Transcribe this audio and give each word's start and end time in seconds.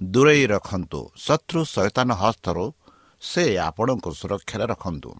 ଦୂରେଇ 0.00 0.44
ରଖନ୍ତୁ। 0.46 1.00
ଶତ୍ରୁ 1.16 1.60
ସୈତାନ 1.64 2.08
ହସ୍ତରୁ 2.14 2.64
ସେ 3.22 3.44
ଆପଣଙ୍କୁ 3.58 4.10
ସୁରକ୍ଷାରେ 4.14 4.66
ରଖନ୍ତୁ। 4.66 5.10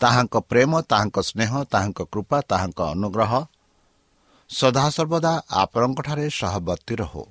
ତାହାଙ୍କ 0.00 0.34
ପ୍ରେମ 0.50 0.72
ତାହାଙ୍କ 0.82 1.16
ସ୍ନେହ 1.22 1.52
ତାହାଙ୍କ 1.64 2.00
କୃପା 2.12 2.38
ତାହାଙ୍କ 2.42 2.80
ଅନୁଗ୍ରହ 2.94 3.32
ସଦାସର୍ବଦା 4.50 5.32
ଆପଣଙ୍କଠାରେ 5.62 6.26
ସହବର୍ତ୍ତୀ 6.30 6.94
ରହୁ। 6.96 7.22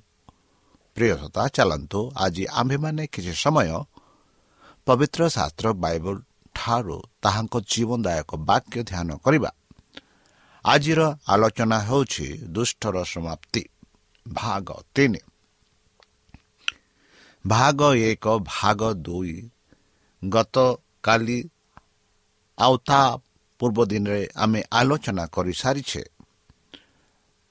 ପ୍ରିୟତା 0.98 1.44
ଚାଲନ୍ତୁ। 1.48 2.02
ଆଜି 2.16 2.44
ଆମ୍ଭେମାନେ 2.60 3.04
କିଛି 3.08 3.34
ସମୟ 3.44 3.70
ପବିତ୍ର 4.88 5.22
ଶାସ୍ତ୍ର 5.30 5.68
ବାଇବଲ 5.74 6.16
ଠାରୁ 6.56 6.98
ତାହାଙ୍କ 7.22 7.56
ଜୀବନଦାୟକ 7.72 8.30
ବାକ୍ୟ 8.50 8.80
ଧ୍ୟାନ 8.84 9.10
କରିବା। 9.26 9.52
ଆଜିର 10.66 11.02
ଆଲୋଚନା 11.28 11.78
ହେଉଛି 11.80 12.28
ଦୁଷ୍ଟର 12.56 12.96
ସମାପ୍ତି 13.04 13.64
ଭାଗ 14.26 14.68
ତିନି। 14.96 15.22
ଭାଗ 17.48 17.82
ଏକ 17.94 18.28
ଭାଗ 18.40 18.94
ଦୁଇ। 18.94 19.50
ଗତକାଲି 20.30 21.50
ଆଉ 22.60 22.78
ତା 22.78 23.18
ପୂର୍ବ 23.60 23.86
ଦିନରେ 23.86 24.30
ଆମେ 24.36 24.64
ଆଲୋଚନା 24.72 25.26
କରିସାରିଛେ। 25.26 26.04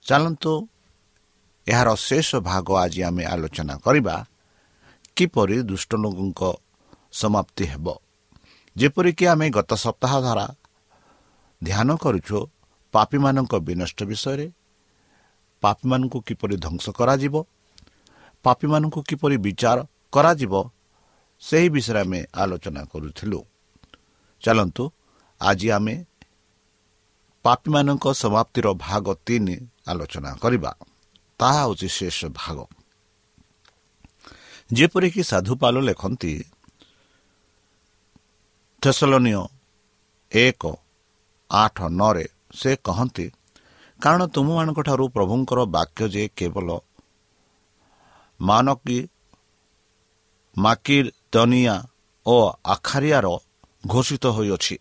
ଚାଲନ୍ତୁ 0.07 0.69
ଏହାର 1.69 1.95
ଶେଷ 1.95 2.37
ଭାଗ 2.37 2.73
ଆଜି 2.75 3.03
ଆମେ 3.03 3.25
ଆଲୋଚନା 3.25 3.77
କରିବା। 3.77 4.27
କିପରି 5.17 5.63
ଦୁଷ୍ଟ 5.63 5.95
ଲୋକଙ୍କ 5.95 6.55
ସମାପ୍ତି 7.13 7.65
ହେବ? 7.65 7.87
ଯେପରିକି 8.77 9.27
ଆମେ 9.27 9.51
ଗତ 9.51 9.75
ସପ୍ତାହ 9.75 10.21
ଦ୍ୱାରା 10.21 10.47
ଧ୍ୟାନ 11.65 11.97
କରୁଛୁ 11.97 12.47
ପାପୀମାନଙ୍କ 12.93 13.55
ବିନଷ୍ଟ 13.55 14.05
ବିଷୟରେ। 14.05 14.53
ପାପୀମାନଙ୍କୁ 15.61 16.21
କିପରି 16.21 16.57
ଧ୍ୱଂସ 16.57 16.91
କରାଯିବ? 16.91 17.45
ପାପୀମାନଙ୍କୁ 18.45 19.01
କିପରି 19.03 19.37
ବିଚାର 19.37 19.79
କରାଯିବ 20.13 20.55
ସେହି 21.43 21.69
ବିଷୟରେ 21.69 22.01
ଆମେ 22.01 22.21
ଆଲୋଚନା 22.35 22.83
କରୁଥିଲୁ। 22.93 23.41
ଚାଲନ୍ତୁ 24.43 24.85
ଆଜି 25.41 25.69
ଆମେ 25.71 25.95
ପାପୀମାନଙ୍କ 27.45 28.05
ସମାପ୍ତିର 28.23 28.67
ଭାଗ 28.87 29.07
ତିନି 29.27 29.57
ଆଲୋଚନା 29.87 30.31
କରିବା। 30.43 30.73
ତାହା 31.41 31.61
ହେଉଛି 31.65 31.89
ଶେଷ 31.89 32.19
ଭାଗ। 32.33 32.59
ଯେପରିକି 34.73 35.23
ସାଧୁପାଲ 35.23 35.77
ଲେଖନ୍ତି 35.81 36.33
ଥେସଲନୀୟ 38.83 39.43
ଏକ 40.33 40.63
ଆଠ 41.51 41.77
ନଅରେ 41.91 42.27
ସେ 42.55 42.71
କହନ୍ତି 42.85 43.27
କାରଣ 44.01 44.23
ତୁମମାନଙ୍କଠାରୁ 44.27 45.05
ପ୍ରଭୁଙ୍କର 45.09 45.61
ବାକ୍ୟ 45.67 46.05
ଯେ 46.09 46.23
କେବଳ 46.37 46.69
ମାନକୀ 48.41 48.99
ମାକିର 50.57 51.07
ଦନିଆ 51.33 51.75
ଓ 52.27 52.37
ଆଖାରିଆର 52.75 53.27
ଘୋଷିତ 53.85 54.25
ହୋଇଅଛି 54.37 54.77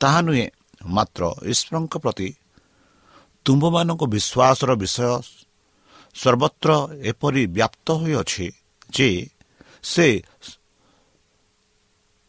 ତାହା 0.00 0.20
ନୁହେଁ 0.26 0.46
ମାତ୍ର 0.88 1.22
ଈଶ୍ୱରଙ୍କ 1.52 1.94
ପ୍ରତି 1.98 2.28
ତୁମ୍ଭମାନଙ୍କ 3.46 4.02
ବିଶ୍ୱାସର 4.14 4.70
ବିଷୟ 4.82 5.10
ସର୍ବତ୍ର 6.14 6.70
ଏପରି 7.10 7.42
ବ୍ୟାପ୍ତ 7.56 7.86
ହୋଇଅଛି 8.00 8.46
ଯେ 8.90 9.08
ସେ 9.84 10.06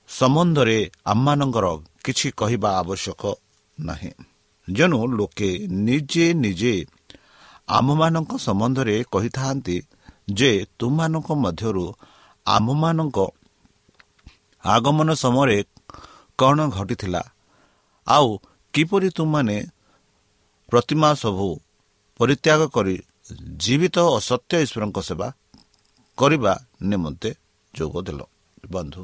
ସମ୍ବନ୍ଧରେ 0.09 0.79
ଆମମାନଙ୍କର 1.05 1.65
କିଛି 2.05 2.27
କହିବା 2.37 2.69
ଆବଶ୍ୟକ 2.81 3.23
ନାହିଁ 3.79 4.11
ଯେଣୁ 4.67 4.99
ଲୋକେ 5.17 5.49
ନିଜେ 5.85 6.25
ନିଜେ 6.35 6.75
ଆମମାନଙ୍କ 7.69 8.31
ସମ୍ବନ୍ଧରେ 8.37 8.95
କହିଥାନ୍ତି 9.11 9.75
ଯେ 10.27 10.65
ତୁମମାନଙ୍କ 10.79 11.29
ମଧ୍ୟରୁ 11.35 11.85
ଆମମାନଙ୍କ 12.47 13.17
ଆଗମନ 14.63 15.09
ସମୟରେ 15.13 15.57
କ'ଣ 16.39 16.59
ଘଟିଥିଲା? 16.69 17.21
ଆଉ 18.07 18.27
କିପରି 18.73 19.09
ତୁମମାନେ 19.09 19.57
ପ୍ରତିମା 20.69 21.09
ସବୁ 21.13 21.47
ପରିତ୍ୟାଗ 22.19 22.61
କରି 22.67 22.95
ଜୀବିତ 23.57 23.97
ଓ 23.99 24.17
ସତ୍ୟ 24.19 24.53
ଈଶ୍ୱରଙ୍କ 24.65 24.97
ସେବା 25.01 25.27
କରିବା 26.17 26.53
ନିମନ୍ତେ 26.81 27.29
ଯୋଗ 27.73 27.93
ଦେଲ? 28.07 28.21
ବନ୍ଧୁ 28.71 29.01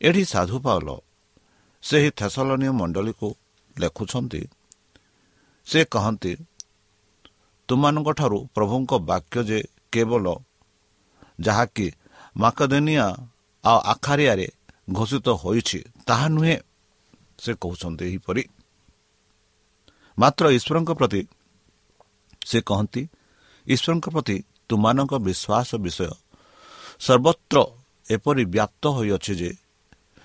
ଏଠି 0.00 0.24
ସାଧୁ 0.24 0.56
ପାଉଲ 0.58 0.88
ସେହି 1.82 2.10
ଥେସଲନୀୟ 2.10 2.70
ମଣ୍ଡଳୀକୁ 2.70 3.28
ଲେଖୁଛନ୍ତି। 3.76 4.42
ସେ 5.66 5.80
କହନ୍ତି 5.84 6.32
ତୁମମାନଙ୍କଠାରୁ 7.68 8.38
ପ୍ରଭୁଙ୍କ 8.54 8.92
ବାକ୍ୟ 9.10 9.38
ଯେ 9.44 9.60
କେବଳ 9.92 10.26
ଯାହାକି 11.40 11.86
ମାକଦେନିଆ 12.36 13.06
ଆଉ 13.64 13.78
ଆଖାରିଆରେ 13.92 14.48
ଘୋଷିତ 14.92 15.26
ହୋଇଛି 15.42 15.78
ତାହା 16.06 16.26
ନୁହେଁ 16.28 16.56
ସେ 17.42 17.52
କହୁଛନ୍ତି 17.62 18.02
ଏହିପରି। 18.08 18.42
ମାତ୍ର 20.18 20.44
ଈଶ୍ୱରଙ୍କ 20.56 20.90
ପ୍ରତି 21.00 21.22
ସେ 22.46 22.58
କହନ୍ତି 22.60 23.02
ଈଶ୍ୱରଙ୍କ 23.66 24.06
ପ୍ରତି 24.14 24.36
ତୁମାନଙ୍କ 24.68 25.12
ବିଶ୍ୱାସ 25.26 25.70
ବିଷୟ 25.84 26.10
ସର୍ବତ୍ର 27.00 27.56
ଏପରି 28.10 28.44
ବ୍ୟାପ୍ତ 28.44 28.82
ହୋଇଅଛି 28.96 29.32
ଯେ 29.40 29.50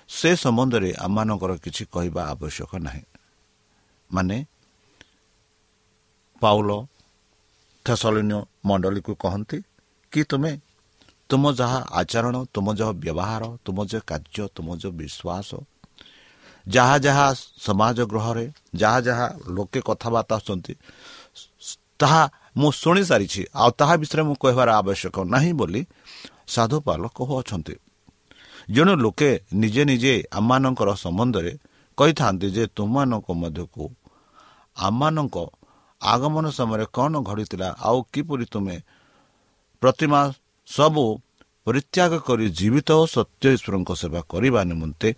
ସେ 0.08 0.30
ସମ୍ବନ୍ଧରେ 0.36 0.90
ଆମମାନଙ୍କର 1.04 1.52
କିଛି 1.64 1.82
କହିବା 1.94 2.22
ଆବଶ୍ୟକ 2.32 2.70
ନାହିଁ। 2.78 3.04
ମାନେ 4.10 4.36
ପାଉଲ 6.42 6.70
ଥେସଲିନୀୟ 7.86 8.38
ମଣ୍ଡଳୀକୁ 8.64 9.12
କହନ୍ତି 9.22 9.58
କି 10.12 10.22
ତୁମେ 10.30 10.52
ତୁମ 11.30 11.42
ଯାହା 11.58 11.80
ଆଚରଣ 12.00 12.36
ତୁମ 12.54 12.66
ଯାହା 12.78 12.92
ବ୍ୟବହାର 13.02 13.42
ତୁମ 13.64 13.78
ଯେ 13.90 13.98
କାର୍ଯ୍ୟ 14.10 14.44
ତୁମ 14.56 14.68
ଯେଉଁ 14.80 14.92
ବିଶ୍ୱାସ 15.00 15.50
ଯାହା 16.66 16.96
ଯାହା 16.98 17.26
ସମାଜ 17.66 17.98
ଗୃହରେ 18.10 18.46
ଯାହା 18.74 18.98
ଯାହା 19.00 19.26
ଲୋକେ 19.56 19.80
କଥାବାର୍ତ୍ତା 19.88 20.34
ଆସୁଛନ୍ତି 20.38 20.72
ତାହା 21.98 22.22
ମୁଁ 22.56 22.70
ଶୁଣିସାରିଛି 22.74 23.42
ଆଉ 23.54 23.70
ତାହା 23.78 23.94
ବିଷୟରେ 24.00 24.22
ମୁଁ 24.28 24.36
କହିବାର 24.42 24.68
ଆବଶ୍ୟକ 24.80 25.16
ନାହିଁ 25.26 25.52
ବୋଲି 25.52 25.82
ସାଧୁପାଲ 26.54 27.02
କହୁଅଛନ୍ତି 27.16 27.74
ଜଣେ 28.68 28.94
ଲୋକେ 29.04 29.30
ନିଜେ 29.54 29.82
ନିଜେ 29.84 30.14
ଆମମାନଙ୍କର 30.38 30.88
ସମ୍ବନ୍ଧରେ 31.04 31.52
କହିଥାନ୍ତି 31.98 32.46
ଯେ 32.56 32.64
ତୁମମାନଙ୍କ 32.76 33.28
ମଧ୍ୟକୁ 33.42 33.84
ଆମମାନଙ୍କ 34.76 35.36
ଆଗମନ 36.00 36.44
ସମୟରେ 36.58 36.86
କ'ଣ 36.96 37.14
ଘଡ଼ିଥିଲା 37.28 37.68
ଆଉ 37.88 37.98
କିପରି 38.12 38.44
ତୁମେ 38.52 38.76
ପ୍ରତିମା 39.82 40.20
ସବୁ 40.68 41.04
ପରିତ୍ୟାଗ 41.66 42.12
କରି 42.26 42.46
ଜୀବିତ 42.58 42.88
ଓ 43.00 43.04
ସତ୍ୟ 43.06 43.44
ଈଶ୍ୱରଙ୍କ 43.56 43.90
ସେବା 44.00 44.20
କରିବା 44.32 44.60
ନିମନ୍ତେ 44.70 45.08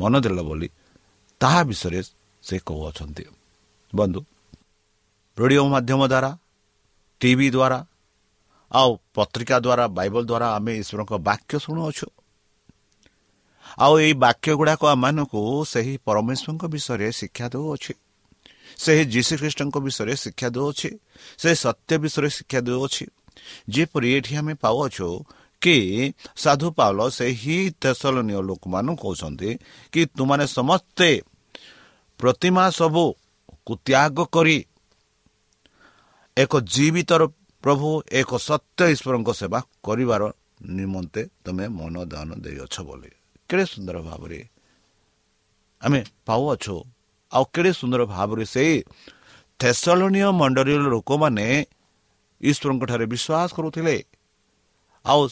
ମନ 0.00 0.12
ଦେଲ 0.24 0.38
ବୋଲି 0.48 0.68
ତାହା 1.40 1.60
ବିଷୟରେ 1.68 2.00
ସେ 2.42 2.56
କହୁଅଛନ୍ତି। 2.66 3.24
ବନ୍ଧୁ 3.92 4.20
ରେଡ଼ିଓ 5.38 5.64
ମାଧ୍ୟମ 5.74 6.00
ଦ୍ୱାରା 6.12 6.30
ଟିଭି 7.20 7.48
ଦ୍ୱାରା 7.50 7.78
ଆଉ 8.70 8.90
ପତ୍ରିକା 9.16 9.56
ଦ୍ୱାରା 9.64 9.84
ବାଇବଲ 9.98 10.22
ଦ୍ୱାରା 10.30 10.46
ଆମେ 10.56 10.72
ଈଶ୍ୱରଙ୍କ 10.82 11.12
ବାକ୍ୟ 11.28 11.54
ଶୁଣୁଅଛୁ। 11.64 12.06
ଆଉ 13.78 13.92
ଏଇ 14.04 14.12
ବାକ୍ୟ 14.24 14.50
ଗୁଡ଼ାକ 14.60 14.82
ଆମମାନଙ୍କୁ 14.94 15.40
ସେହି 15.72 15.94
ପରମେଶ୍ୱରଙ୍କ 16.06 16.62
ବିଷୟରେ 16.74 17.08
ଶିକ୍ଷା 17.20 17.46
ଦେଉଅଛି। 17.52 17.92
ସେହି 18.80 19.04
ଯୀଶୁଖ୍ରୀଷ୍ଟଙ୍କ 19.14 19.76
ବିଷୟରେ 19.86 20.14
ଶିକ୍ଷା 20.24 20.48
ଦେଉଅଛି 20.56 20.90
ସେହି 21.42 21.56
ସତ୍ୟ 21.64 21.92
ବିଷୟରେ 22.02 22.28
ଶିକ୍ଷା 22.36 22.60
ଦେଉଅଛି 22.66 23.04
ଯେପରି 23.74 24.08
ଏଠି 24.16 24.32
ଆମେ 24.40 24.54
ପାଉଅଛୁ 24.64 25.08
କି 25.62 25.76
ସାଧୁ 26.36 26.68
ପାଉଲ 26.78 27.00
ସେହି 27.10 27.56
ତେସଲନୀୟ 27.82 28.40
ଲୋକମାନଙ୍କୁ 28.48 29.02
କହୁଛନ୍ତି 29.02 29.50
କି 29.92 30.00
ତୁମାନେ 30.16 30.44
ସମସ୍ତେ 30.58 31.10
ପ୍ରତିମା 32.20 32.64
ସବୁକୁ 32.70 33.72
ତ୍ୟାଗ 33.86 34.16
କରି 34.34 34.58
ଏକ 36.36 36.52
ଜୀବିତର 36.74 37.22
ପ୍ରଭୁ 37.64 37.88
ଏକ 38.20 38.30
ସତ୍ୟ 38.48 38.80
ଈଶ୍ୱରଙ୍କ 38.94 39.30
ସେବା 39.40 39.58
କରିବାର 39.86 40.22
ନିମନ୍ତେ 40.76 41.22
ତୁମେ 41.44 41.66
ମନ 41.78 41.94
ଦାନ 42.12 42.28
ଦେଇଅଛ 42.44 42.74
ବୋଲି। 42.88 43.10
କେଡ଼େ 43.48 43.64
ସୁନ୍ଦର 43.72 43.96
ଭାବରେ 44.08 44.38
ଆମେ 45.82 46.00
ପାଉଅଛୁ 46.26 46.76
ଆଉ 47.32 47.44
କେଡ଼େ 47.54 47.72
ସୁନ୍ଦର 47.72 48.02
ଭାବରେ 48.14 48.44
ସେଇ 48.44 48.74
ଥେସଲନୀୟ 49.60 50.28
ମଣ୍ଡଳୀର 50.40 50.82
ଲୋକମାନେ 50.94 51.46
ଈଶ୍ୱରଙ୍କଠାରେ 52.40 53.04
ବିଶ୍ୱାସ 53.12 53.48
କରୁଥିଲେ। 53.56 53.96
ଆଉ 55.04 55.22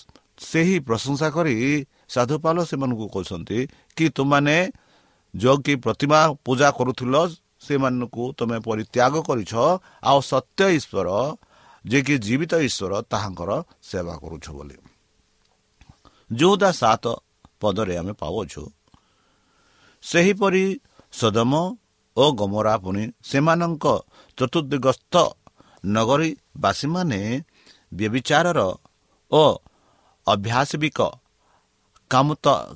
ସେହି 0.40 0.76
ପ୍ରଶଂସା 0.88 1.28
କରି 1.30 1.56
ସାଧୁପାଲ 2.08 2.56
ସେମାନଙ୍କୁ 2.70 3.06
କହୁଛନ୍ତି 3.14 3.58
କି 3.96 4.06
ତୁମାନେ 4.16 4.56
ଯେଉଁ 5.34 5.58
କି 5.64 5.74
ପ୍ରତିମା 5.84 6.20
ପୂଜା 6.46 6.68
କରୁଥିଲ 6.78 7.14
ସେମାନଙ୍କୁ 7.66 8.24
ତୁମେ 8.38 8.58
ପରିତ୍ୟାଗ 8.68 9.14
କରିଛ। 9.28 9.52
ଆଉ 10.02 10.18
ସତ୍ୟ 10.30 10.60
ଈଶ୍ୱର 10.78 11.08
ଯିଏକି 11.84 12.14
ଜୀବିତ 12.18 12.52
ଈଶ୍ୱର 12.68 12.92
ତାହାଙ୍କର 13.12 13.50
ସେବା 13.82 14.14
କରୁଛ 14.22 14.46
ବୋଲି। 14.56 14.76
ଯେଉଁଟା 16.30 16.70
ସାତ 16.72 17.04
ପଦରେ 17.60 17.94
ଆମେ 18.00 18.12
ପାଉଅଛୁ। 18.12 18.62
ସେହିପରି 20.02 20.64
ସଦମ 21.12 21.52
ଓ 22.22 22.24
ଗମରା 22.38 22.74
ପୁଣି 22.84 23.02
ସେମାନଙ୍କ 23.30 23.84
ଚତୁର୍ଦିଗସ୍ଥ 24.38 25.14
ନଗରୀବାସୀମାନେ 25.84 27.20
ବ୍ୟବିଚାରର 27.92 28.60
ଓ 29.30 29.44
ଅଭ୍ୟାସବିକ 30.26 30.98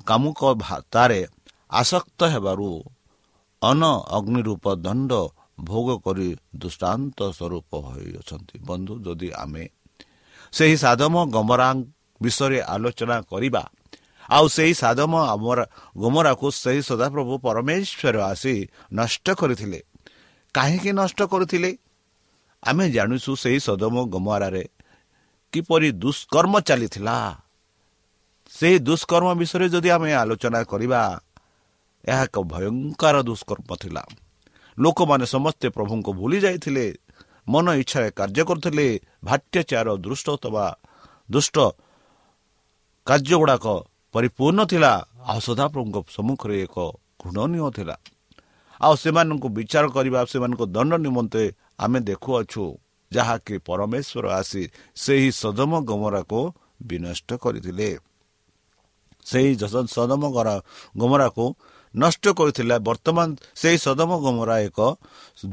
କାମୁକ 0.09 0.41
ଭାତାରେ 0.63 1.21
ଆସକ୍ତ 1.71 2.19
ହେବାରୁ 2.33 2.69
ଅନ 3.61 3.81
ଅଗ୍ନି 4.17 4.41
ରୂପ 4.47 4.65
ଦଣ୍ଡ 4.85 5.11
ଭୋଗ 5.69 5.87
କରି 6.05 6.29
ଦୃଷ୍ଟାନ୍ତ 6.61 7.19
ସ୍ୱରୂପ 7.37 7.71
ହୋଇଅଛନ୍ତି। 7.85 8.55
ବନ୍ଧୁ 8.69 8.93
ଯଦି 9.05 9.29
ଆମେ 9.43 9.63
ସେହି 10.53 10.75
ସାଧମ 10.83 11.13
ଗମରା 11.35 11.69
ବିଷୟରେ 12.21 12.59
ଆଲୋଚନା 12.73 13.17
କରିବା 13.31 13.63
ଆଉ 14.29 14.45
ସେହି 14.47 14.73
ସାଧମ 14.73 15.13
ଗମରାକୁ 15.97 16.47
ସେହି 16.51 16.81
ସଦାପ୍ରଭୁ 16.81 17.33
ପରମେଶ୍ୱର 17.45 18.15
ଆସି 18.31 18.55
ନଷ୍ଟ 18.93 19.25
କରିଥିଲେ। 19.39 19.79
କାହିଁକି 20.55 20.91
ନଷ୍ଟ 20.91 21.19
କରୁଥିଲେ? 21.23 21.71
ଆମେ 22.63 22.85
ଜାଣିଛୁ 22.95 23.31
ସେହି 23.35 23.59
ସଦମ 23.59 23.95
ଗମରାରେ 24.13 24.63
କିପରି 25.53 25.89
ଦୁଷ୍କର୍ମ 26.03 26.53
ଚାଲିଥିଲା। 26.67 27.17
ସେହି 28.49 28.77
ଦୁଷ୍କର୍ମ 28.79 29.29
ବିଷୟରେ 29.39 29.67
ଯଦି 29.69 29.89
ଆମେ 29.95 30.09
ଆଲୋଚନା 30.13 30.59
କରିବା 30.63 31.01
ଏହା 32.03 32.23
ଏକ 32.23 32.37
ଭୟଙ୍କର 32.53 33.15
ଦୁଷ୍କର୍ମ 33.23 33.69
ଥିଲା। 33.81 34.03
ଲୋକମାନେ 34.77 35.25
ସମସ୍ତେ 35.25 35.67
ପ୍ରଭୁଙ୍କୁ 35.69 36.11
ଭୁଲି 36.13 36.37
ଯାଇଥିଲେ 36.39 36.85
ମନ 37.47 37.65
ଇଚ୍ଛାରେ 37.81 38.09
କାର୍ଯ୍ୟ 38.11 38.43
କରୁଥିଲେ 38.49 38.87
ଭାଟ୍ୟାଚାର 39.23 39.87
ଦୃଷ୍ଟ 40.05 40.27
ଅଥବା 40.29 40.65
ଦୁଷ୍ଟ 41.31 41.55
କାର୍ଯ୍ୟ 43.07 43.35
ଗୁଡ଼ାକ 43.41 43.65
ପରିପୂର୍ଣ୍ଣ 44.13 44.59
ଥିଲା। 44.71 44.93
ଆଉ 45.31 45.39
ସଦାପ୍ରଭୁଙ୍କ 45.47 45.97
ସମ୍ମୁଖରେ 46.15 46.55
ଏକ 46.65 46.77
ଘୃଣନୀୟ 47.21 47.67
ଥିଲା। 47.77 47.95
ଆଉ 48.81 48.93
ସେମାନଙ୍କୁ 49.03 49.47
ବିଚାର 49.57 49.85
କରିବା 49.95 50.19
ସେମାନଙ୍କ 50.31 50.61
ଦଣ୍ଡ 50.75 50.93
ନିମନ୍ତେ 51.05 51.43
ଆମେ 51.79 51.99
ଦେଖୁଅଛୁ 52.09 52.63
ଯାହାକି 53.11 53.55
ପରମେଶ୍ୱର 53.67 54.25
ଆସି 54.39 54.63
ସେହି 54.95 55.29
ସଦମ 55.41 55.71
ଗମରାକୁ 55.89 56.39
ବିନଷ୍ଟ 56.83 57.29
କରିଥିଲେ। 57.43 57.89
ସେହି 59.29 59.51
ସଦମ 59.95 60.21
ଗମରାକୁ 60.97 61.45
ନଷ୍ଟ 61.93 62.23
କରିଥିଲା। 62.39 62.75
ବର୍ତ୍ତମାନ 62.87 63.27
ସେହି 63.61 63.77
ସଦମ 63.85 64.11
ଗମରା 64.25 64.55
ଏକ 64.67 64.79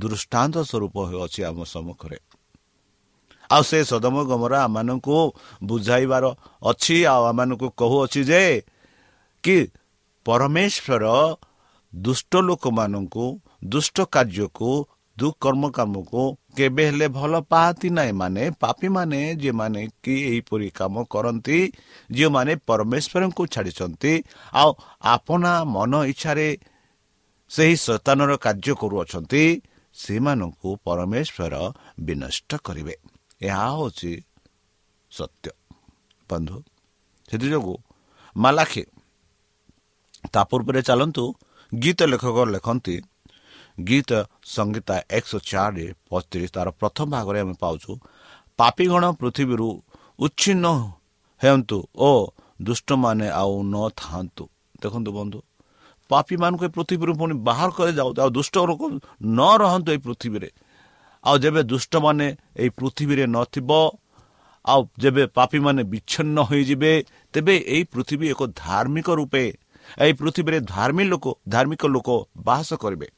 ଦୃଷ୍ଟାନ୍ତ 0.03 0.57
ସ୍ୱରୂପ 0.71 0.95
ହେଉଅଛି 1.11 1.41
ଆମ 1.49 1.59
ସମ୍ମୁଖରେ। 1.75 2.19
ଆଉ 3.51 3.63
ସେ 3.69 3.79
ସଦମ 3.91 4.17
ଗମରା 4.31 4.59
ଆମମାନଙ୍କୁ 4.67 5.17
ବୁଝାଇବାର 5.69 6.25
ଅଛି। 6.71 6.97
ଆଉ 7.13 7.23
ଆମମାନଙ୍କୁ 7.31 7.67
କହୁଅଛି 7.81 8.21
ଯେ 8.31 8.43
କି 9.45 9.57
ପରମେଶ୍ୱର 10.27 11.05
ଦୁଷ୍ଟ 11.93 12.33
ଲୋକମାନଙ୍କୁ 12.49 13.25
ଦୁଷ୍ଟ 13.73 13.97
କାର୍ଯ୍ୟକୁ 14.15 14.71
ଦୁକର୍ମ 15.17 15.63
କାମକୁ 15.77 16.23
କେବେ 16.57 16.85
ହେଲେ 16.89 17.07
ଭଲ 17.19 17.33
ପାଆନ୍ତି 17.53 17.89
ନାହିଁ। 17.97 18.13
ମାନେ 18.21 18.45
ପାପୀମାନେ 18.63 19.21
ଯେଉଁମାନେ 19.43 19.83
କି 20.05 20.15
ଏହିପରି 20.31 20.69
କାମ 20.79 20.95
କରନ୍ତି 21.13 21.59
ଯେଉଁମାନେ 22.11 22.53
ପରମେଶ୍ୱରଙ୍କୁ 22.69 23.43
ଛାଡ଼ିଛନ୍ତି 23.55 24.13
ଆଉ 24.61 24.71
ଆପଣା 25.15 25.53
ମନ 25.75 25.93
ଇଚ୍ଛାରେ 26.13 26.49
ସେହି 27.51 27.75
ସ୍ଥାନର 27.85 28.31
କାର୍ଯ୍ୟ 28.45 28.73
କରୁଅଛନ୍ତି 28.83 29.45
ସେମାନଙ୍କୁ 29.97 30.69
ପରମେଶ୍ୱର 30.87 31.55
ବିନଷ୍ଟ 32.07 32.51
କରିବେ। 32.67 32.95
ଏହା 33.41 33.67
ହେଉଛି 33.71 34.13
ସତ୍ୟ 35.11 35.51
ବନ୍ଧୁ 36.29 36.57
ସେଥିଯୋଗୁଁ 37.29 37.77
ମାଲାଖି 38.37 38.85
ତା 40.33 40.41
ପୂର୍ବରେ 40.51 40.81
ଚାଲନ୍ତୁ 40.83 41.25
ଗୀତ 41.73 42.01
ଲେଖକ 42.13 42.37
ଲେଖନ୍ତି 42.55 42.97
ଗୀତ 43.81 44.11
ସଂଗୀତା 44.55 44.97
ଏକଶହ 45.19 45.41
ଚାରି 45.51 45.85
ପଚିଶ 46.09 46.45
ତାର 46.55 46.69
ପ୍ରଥମ 46.81 47.09
ଭାଗରେ 47.15 47.39
ଆମେ 47.45 47.55
ପାଉଛୁ 47.63 47.91
ପାପିଗଣ 48.59 49.05
ପୃଥିବୀରୁ 49.21 49.69
ଉଚ୍ଛିନ୍ନ 50.19 50.67
ହେଅନ୍ତୁ 51.41 51.79
ଓ 51.99 52.11
ଦୁଷ୍ଟମାନେ 52.61 53.27
ଆଉ 53.41 53.55
ନଥାନ୍ତୁ 53.73 54.45
ଦେଖନ୍ତୁ 54.83 55.11
ବନ୍ଧୁ 55.13 55.39
ପାପୀମାନଙ୍କୁ 56.11 56.65
ଏ 56.65 56.71
ପୃଥିବୀରୁ 56.77 57.13
ପୁଣି 57.21 57.35
ବାହାର 57.49 57.71
କରିଯାଉ 57.79 58.11
ଆଉ 58.19 58.31
ଦୁଷ୍ଟ 58.37 58.55
ଲୋକ 58.71 58.83
ନ 59.29 59.41
ରହନ୍ତୁ 59.63 59.89
ଏଇ 59.95 60.01
ପୃଥିବୀରେ 60.07 60.51
ଆଉ 61.25 61.37
ଯେବେ 61.39 61.63
ଦୁଷ୍ଟମାନେ 61.63 62.27
ଏଇ 62.57 62.71
ପୃଥିବୀରେ 62.79 63.25
ନଥିବ 63.27 63.71
ଆଉ 64.65 64.81
ଯେବେ 65.03 65.25
ପାପୀମାନେ 65.37 65.83
ବିଚ୍ଛିନ୍ନ 65.93 66.37
ହୋଇଯିବେ 66.51 66.93
ତେବେ 67.33 67.55
ଏଇ 67.75 67.85
ପୃଥିବୀ 67.93 68.27
ଏକ 68.35 68.41
ଧାର୍ମିକ 68.57 69.09
ରୂପେ 69.21 69.45
ଏହି 69.99 70.13
ପୃଥିବୀରେ 70.13 70.59
ଧାର୍ମିକ 70.75 71.09
ଲୋକ 71.13 71.27
ଧାର୍ମିକ 71.49 71.83
ଲୋକ 71.87 72.09
ବାସ 72.47 72.69
କରିବେ। 72.83 73.09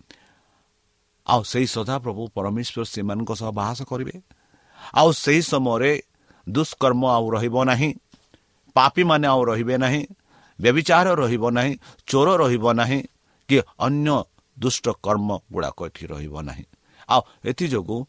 ଆଉ 1.26 1.40
ସେହି 1.42 1.66
ସଦାପ୍ରଭୁ 1.66 2.22
ପରମେଶ୍ୱର 2.36 2.82
ସେମାନଙ୍କ 2.84 3.30
ସହ 3.40 3.50
ବାସ 3.60 3.78
କରିବେ। 3.90 4.14
ଆଉ 4.94 5.08
ସେହି 5.14 5.42
ସମୟରେ 5.42 5.92
ଦୁଷ୍କର୍ମ 6.46 7.02
ଆଉ 7.16 7.26
ରହିବ 7.34 7.56
ନାହିଁ 7.70 7.90
ପାପୀମାନେ 8.76 9.26
ଆଉ 9.26 9.40
ରହିବେ 9.50 9.76
ନାହିଁ 9.84 10.02
ବ୍ୟବିଚାର 10.58 11.06
ରହିବ 11.22 11.44
ନାହିଁ 11.50 11.72
ଚୋର 12.08 12.28
ରହିବ 12.42 12.64
ନାହିଁ 12.80 13.00
କି 13.48 13.56
ଅନ୍ୟ 13.78 14.16
ଦୁଷ୍ଟ 14.56 14.86
କର୍ମ 15.04 15.30
ଗୁଡ଼ାକ 15.52 15.78
ଏଠି 15.86 16.04
ରହିବ 16.12 16.34
ନାହିଁ। 16.48 16.64
ଆଉ 17.08 17.20
ଏଥିଯୋଗୁଁ 17.44 18.00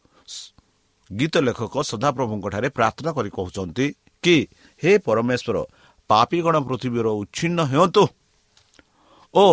ଗୀତ 1.10 1.36
ଲେଖକ 1.38 1.76
ସଦାପ୍ରଭୁଙ୍କଠାରେ 1.84 2.68
ପ୍ରାର୍ଥନା 2.70 3.12
କରି 3.12 3.30
କହୁଛନ୍ତି 3.30 3.86
କି 4.24 4.36
ହେ 4.84 4.92
ପରମେଶ୍ୱର 4.98 5.58
ପାପୀଗଣ 6.10 6.56
ପୃଥିବୀର 6.68 7.08
ଉଚ୍ଛିନ୍ନ 7.22 7.60
ହୁଅନ୍ତୁ 7.72 8.04
ଓ 9.34 9.46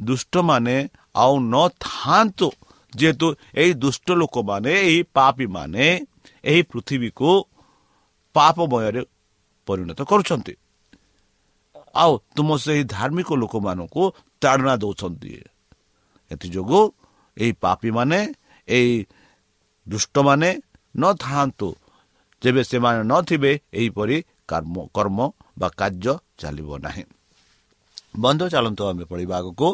ଦୁଷ୍ଟମାନେ 0.00 0.76
ଆଉ 1.14 1.32
ନଥାନ୍ତୁ 1.54 2.48
ଯେହେତୁ 2.92 3.26
ଏହି 3.54 3.72
ଦୁଷ୍ଟ 3.74 4.08
ଲୋକମାନେ 4.10 4.72
ଏହି 4.82 5.00
ପାପୀମାନେ 5.14 5.86
ଏହି 6.44 6.62
ପୃଥିବୀକୁ 6.62 7.30
ପାପମୟରେ 8.34 9.02
ପରିଣତ 9.66 10.00
କରୁଛନ୍ତି। 10.04 10.54
ଆଉ 11.94 12.12
ତୁମ 12.36 12.48
ସେହି 12.56 12.82
ଧାର୍ମିକ 12.84 13.28
ଲୋକମାନଙ୍କୁ 13.34 14.02
ତାଡ଼ନା 14.42 14.74
ଦେଉଛନ୍ତି। 14.82 15.32
ଏଥିଯୋଗୁଁ 16.30 16.82
ଏହି 17.36 17.52
ପାପୀମାନେ 17.60 18.18
ଏହି 18.68 18.94
ଦୁଷ୍ଟମାନେ 19.86 20.50
ନଥାନ୍ତୁ 20.94 21.68
ଯେବେ 22.42 22.62
ସେମାନେ 22.64 23.00
ନଥିବେ 23.12 23.52
ଏହିପରି 23.72 24.16
କର୍ମ 24.50 24.74
କର୍ମ 24.94 25.18
ବା 25.60 25.68
କାର୍ଯ୍ୟ 25.80 26.14
ଚାଲିବ 26.40 26.70
ନାହିଁ 26.78 27.04
ବନ୍ଧୁ 28.22 28.44
ଚାଲନ୍ତୁ 28.48 28.82
ଆମେ 28.90 29.04
ପଢ଼ିବା 29.10 29.36
ଆଗକୁ 29.40 29.68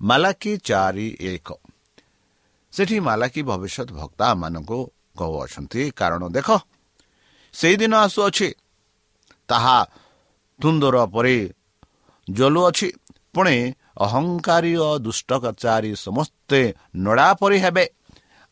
ମାଲାକି 0.00 0.52
ଚାରି 0.68 1.06
ଏକ 1.32 1.48
ସେଠି 2.72 2.96
ମାଲାକି 3.00 3.40
ଭବିଷ୍ୟତ 3.42 3.88
ଭକ୍ତାମାନଙ୍କୁ 3.92 4.78
କହୁଅଛନ୍ତି 5.18 5.80
କାରଣ 5.90 6.22
ଦେଖ 6.36 6.48
ସେଇଦିନ 7.54 7.92
ଆସୁଅଛି 8.06 8.48
ତାହା 9.48 9.78
ତୁନ୍ଦର 10.60 10.96
ପରି 11.14 11.38
ଜଲୁଅଛି 12.28 12.88
ପୁଣି 13.34 13.56
ଅହଙ୍କାରୀ 13.96 14.72
ଓ 14.76 14.88
ଦୁଷ୍ଟକଚାରୀ 14.98 15.92
ସମସ୍ତେ 15.96 16.60
ନଡ଼ା 16.96 17.28
ପରି 17.40 17.58
ହେବେ। 17.58 17.84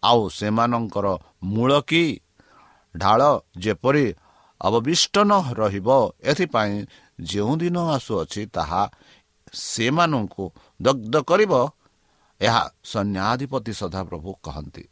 ଆଉ 0.05 0.21
ସେମାନଙ୍କର 0.31 1.07
ମୂଳ 1.45 1.71
କି? 1.89 2.05
ଢାଳ 2.95 3.21
ଯେପରି 3.59 4.07
ଅବବିଷ୍ଟ 4.61 5.15
ନ 5.25 5.33
ରହିବ 5.61 5.89
ଏଥିପାଇଁ 6.23 6.75
ଯେଉଁ 7.29 7.53
ଦିନ 7.63 7.77
ଆସୁଅଛି 7.97 8.43
ତାହା 8.57 8.83
ସେମାନଙ୍କୁ 9.69 10.45
ଦଗ୍ଧ 10.81 11.15
କରିବ 11.31 11.53
ଏହା 12.41 12.63
ସୈନ୍ୟାଧିପତି 12.85 13.73
ସଦାପ୍ରଭୁ 13.81 14.31
କହନ୍ତି। 14.45 14.85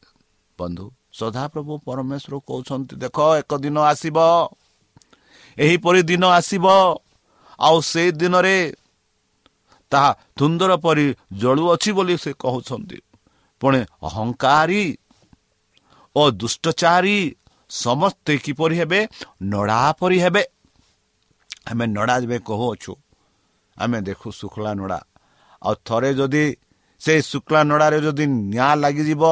ବନ୍ଧୁ 0.58 0.86
ସଦାପ୍ରଭୁ 1.12 1.72
ପରମେଶ୍ୱର 1.86 2.34
କହୁଛନ୍ତି 2.48 2.94
ଦେଖ 3.02 3.18
ଏକ 3.40 3.50
ଦିନ 3.64 3.76
ଆସିବ 3.92 4.18
ଏହିପରି 5.58 6.00
ଦିନ 6.10 6.24
ଆସିବ 6.38 6.66
ଆଉ 7.58 7.76
ସେ 7.82 8.04
ଦିନରେ 8.20 8.56
ତାହା 9.92 10.10
ତୁନ୍ଦର 10.38 10.72
ପରି 10.84 11.06
ଜଳୁଅଛି 11.40 11.90
ବୋଲି 11.96 12.16
ସେ 12.24 12.30
କହୁଛନ୍ତି। 12.42 12.98
ପୁଣି 13.60 13.80
ଅହଙ୍କାରୀ 14.02 14.82
ଓ 16.16 16.30
ଦୁଷ୍ଟଚାରୀ 16.30 17.36
ସମସ୍ତେ 17.70 18.32
କିପରି 18.38 18.76
ହେବେ? 18.78 19.00
ନଡ଼ା 19.42 19.92
ପରି 19.98 20.18
ହେବେ। 20.20 20.42
ଆମେ 21.70 21.84
ନଡ଼ା 21.86 22.16
ଯେବେ 22.20 22.38
କହୁଅଛୁ 22.38 22.92
ଆମେ 23.76 23.98
ଦେଖୁ 24.00 24.28
ଶୁକ୍ଲା 24.30 24.72
ନଡ଼ା। 24.74 25.00
ଆଉ 25.62 25.74
ଥରେ 25.84 26.10
ଯଦି 26.14 26.44
ସେ 27.00 27.14
ଶୁକ୍ଲା 27.22 27.60
ନଡ଼ାରେ 27.64 27.98
ଯଦି 28.00 28.24
ନିଆଁ 28.26 28.74
ଲାଗିଯିବ 28.76 29.22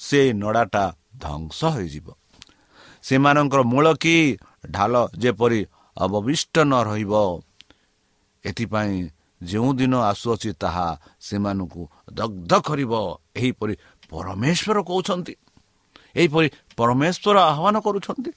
ସେ 0.00 0.20
ନଡ଼ାଟା 0.32 0.84
ଧ୍ୱଂସ 1.18 1.60
ହୋଇଯିବ। 1.64 2.06
ସେମାନଙ୍କର 3.02 3.60
ମୂଳ 3.62 3.86
କି? 3.94 4.16
ଢାଲ 4.70 4.94
ଯେପରି 5.18 5.60
ଅବବିଷ୍ଟ 5.96 6.54
ନ 6.64 6.72
ରହିବ। 6.88 7.12
ଏଥିପାଇଁ 8.44 8.94
ଯେଉଁ 9.42 9.70
ଦିନ 9.74 9.94
ଆସୁଅଛି 10.10 10.50
ତାହା 10.52 10.86
ସେମାନଙ୍କୁ 11.20 11.82
ଦଗ୍ଧ 12.12 12.52
କରିବ। 12.60 12.92
ଏହିପରି 13.36 13.74
ପରମେଶ୍ୱର 14.10 14.78
କହୁଛନ୍ତି। 14.82 15.34
ଏହିପରି 16.14 16.48
ପରମେଶ୍ୱର 16.78 17.36
ଆହ୍ୱାନ 17.50 17.76
କରୁଛନ୍ତି। 17.86 18.30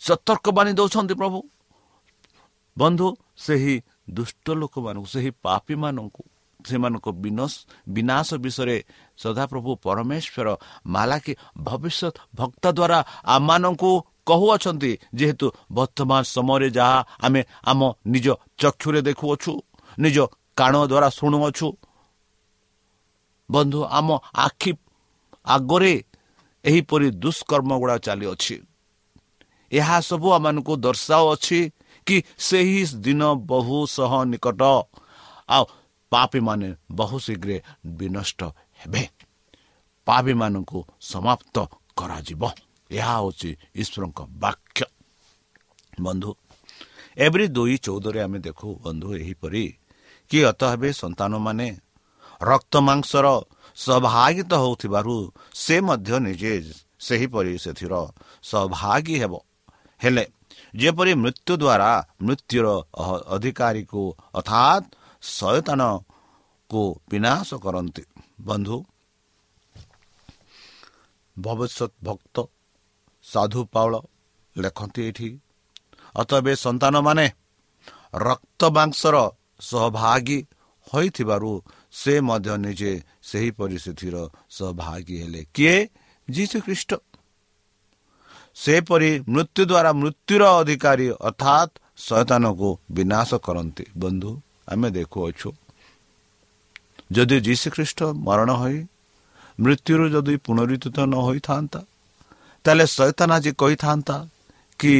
ସତର୍କବାଣୀ 0.00 0.70
ଦେଉଛନ୍ତି 0.78 1.14
ପ୍ରଭୁ। 1.20 1.38
ବନ୍ଧୁ 2.76 3.06
ସେହି 3.44 3.74
ଦୁଷ୍ଟ 4.16 4.46
ଲୋକମାନଙ୍କୁ 4.60 5.08
ସେହି 5.14 5.30
ପାପୀମାନଙ୍କୁ 5.44 6.22
ସେମାନଙ୍କ 6.60 7.06
ବିନାଶ 7.94 8.28
ବିଷୟରେ 8.44 8.76
ସଦାପ୍ରଭୁ 9.18 9.70
ପରମେଶ୍ୱର 9.84 10.48
ମାଲାକି 10.86 11.32
ଭବିଷ୍ୟତ 11.66 12.14
ଭକ୍ତ 12.34 12.64
ଦ୍ୱାରା 12.78 12.98
ଆମମାନଙ୍କୁ 13.34 13.90
କହୁଅଛନ୍ତି 14.28 14.92
ଯେହେତୁ 15.18 15.46
ବର୍ତ୍ତମାନ 15.72 16.20
ସମୟରେ 16.34 16.68
ଯାହା 16.70 16.98
ଆମେ 17.26 17.40
ଆମ 17.70 17.80
ନିଜ 18.12 18.26
ଚକ୍ଷୁରେ 18.60 19.00
ଦେଖୁଅଛୁ 19.08 19.52
ନିଜ 19.98 20.16
କାଣ 20.58 20.74
ଦ୍ୱାରା 20.90 21.08
ଶୁଣୁଅଛୁ। 21.18 21.68
ବନ୍ଧୁ 23.48 23.80
ଆମ 23.98 24.08
ଆଖି 24.36 24.72
ଆଗରେ 25.46 25.92
ଏହିପରି 26.64 27.06
ଦୁଷ୍କର୍ମ 27.22 27.70
ଗୁଡ଼ା 27.78 27.96
ଚାଲିଅଛି। 27.98 28.56
ଏହା 29.72 29.96
ସବୁ 30.00 30.28
ଆମମାନଙ୍କୁ 30.32 30.74
ଦର୍ଶାଉଅଛି 30.76 31.60
କି 32.06 32.16
ସେହି 32.38 32.80
ଦିନ 33.00 33.22
ବହୁ 33.46 33.76
ସହ 33.86 34.12
ନିକଟ 34.24 34.62
ଆଉ 35.48 35.64
ପାପୀମାନେ 36.12 36.68
ବହୁ 36.92 37.16
ଶୀଘ୍ର 37.18 37.50
ବିନଷ୍ଟ 37.98 38.40
ହେବେ। 38.80 39.02
ପାପୀମାନଙ୍କୁ 40.06 40.78
ସମାପ୍ତ 41.00 41.56
କରାଯିବ। 41.96 42.42
ଏହା 42.90 43.14
ହେଉଛି 43.18 43.50
ଈଶ୍ୱରଙ୍କ 43.74 44.18
ବାକ୍ୟ। 44.42 44.84
ବନ୍ଧୁ 46.00 46.30
ଏଭ୍ରି 47.16 47.46
ଦୁଇ 47.48 47.76
ଚଉଦରେ 47.76 48.20
ଆମେ 48.22 48.38
ଦେଖୁ 48.38 48.68
ବନ୍ଧୁ 48.82 49.08
ଏହିପରି 49.16 49.64
କି 50.30 50.38
ଅତ 50.44 50.60
ହେବେ 50.64 50.90
ସନ୍ତାନମାନେ 50.92 51.68
ରକ୍ତ 52.42 52.74
ମାଂସର 52.80 53.26
ସୌଭାଗିତ 53.76 54.52
ହେଉଥିବାରୁ 54.62 55.16
ସେ 55.54 55.76
ମଧ୍ୟ 55.80 56.16
ନିଜେ 56.26 56.52
ସେହିପରି 57.00 57.52
ସେଥିର 57.58 57.94
ସୌଭାଗୀ 58.42 59.16
ହେବ। 59.22 59.34
ହେଲେ 60.00 60.24
ଯେପରି 60.74 61.12
ମୃତ୍ୟୁ 61.14 61.54
ଦ୍ୱାରା 61.56 61.90
ମୃତ୍ୟୁର 62.22 62.66
ଅଧିକାରୀକୁ 63.34 64.02
ଅର୍ଥାତ୍ 64.34 64.84
ଶୟତାନକୁ 65.22 66.82
ବିନାଶ 67.10 67.48
କରନ୍ତି। 67.54 68.02
ବନ୍ଧୁ 68.40 68.76
ଭବିଷ୍ୟତ 71.36 71.92
ଭକ୍ତ 72.04 72.36
ସାଧୁ 73.24 73.60
ପାଉଳ 73.72 73.94
ଲେଖନ୍ତି 74.56 75.00
ଏଠି 75.08 75.28
ଅତବେ 76.16 76.52
ସନ୍ତାନମାନେ 76.56 77.26
ରକ୍ତ 78.26 78.60
ମାଂସର 78.76 79.16
ସହଭାଗୀ 79.60 80.38
ହୋଇଥିବାରୁ 80.86 81.52
ସେ 81.92 82.14
ମଧ୍ୟ 82.20 82.56
ନିଜେ 82.56 82.92
ସେହିପରି 83.30 83.76
ସେଥିର 83.84 84.16
ସହଭାଗୀ 84.56 85.16
ହେଲେ। 85.22 85.42
କିଏ? 85.54 85.76
ଯୀଶୁ 86.28 86.56
ଖ୍ରୀଷ୍ଟ 86.66 86.90
ସେପରି 88.56 89.10
ମୃତ୍ୟୁ 89.34 89.62
ଦ୍ୱାରା 89.70 89.90
ମୃତ୍ୟୁର 90.00 90.42
ଅଧିକାରୀ 90.60 91.06
ଅର୍ଥାତ୍ 91.28 91.72
ଶୟତାନକୁ 92.06 92.68
ବିନାଶ 92.96 93.30
କରନ୍ତି। 93.46 93.84
ବନ୍ଧୁ 94.02 94.30
ଆମେ 94.72 94.88
ଦେଖୁଅଛୁ। 94.96 95.50
ଯଦି 97.12 97.36
ଯୀଶୁଖ୍ରୀଷ୍ଟ 97.46 98.00
ମରଣ 98.26 98.50
ହୋଇ 98.60 98.78
ମୃତ୍ୟୁରୁ 99.58 100.04
ଯଦି 100.14 100.34
ପୁନରୁଦ୍ଧିତ 100.46 100.98
ନ 101.06 101.14
ହୋଇଥାନ୍ତା 101.26 101.80
ତାହେଲେ 102.64 102.86
ଶୈତାନ 102.96 103.30
ଆଜି 103.36 103.52
କହିଥାନ୍ତା 103.60 104.16
କି 104.80 104.94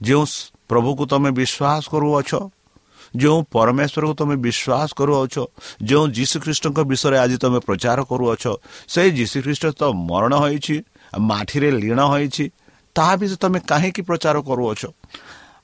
ଯେଉଁ 0.00 0.24
ପ୍ରଭୁକୁ 0.70 1.02
ତୁମେ 1.10 1.30
ବିଶ୍ୱାସ 1.40 1.82
କରୁଅଛ 1.92 2.30
ଯେଉଁ 3.22 3.38
ପରମେଶ୍ୱରକୁ 3.54 4.12
ତୁମେ 4.20 4.36
ବିଶ୍ୱାସ 4.46 4.88
କରୁଅଛ 4.98 5.34
ଯେଉଁ 5.88 6.04
ଯୀଶୁଖ୍ରୀଷ୍ଟଙ୍କ 6.16 6.78
ବିଷୟରେ 6.90 7.16
ଆଜି 7.24 7.36
ତୁମେ 7.42 7.60
ପ୍ରଚାର 7.68 7.98
କରୁଅଛ 8.10 8.44
ସେଇ 8.92 9.10
ଯୀଶୁଖ୍ରୀଷ୍ଟ 9.18 9.64
ତ 9.80 9.82
ମରଣ 10.10 10.32
ହୋଇଛି 10.42 10.76
ମାଠିରେ 11.28 11.68
ଲୀଣ 11.82 12.00
ହୋଇଛି 12.12 12.44
ତାହା 12.96 13.14
ବି 13.20 13.26
ତୁମେ 13.42 13.58
କାହିଁକି 13.70 14.02
ପ୍ରଚାର 14.08 14.36
କରୁଅଛ? 14.48 14.82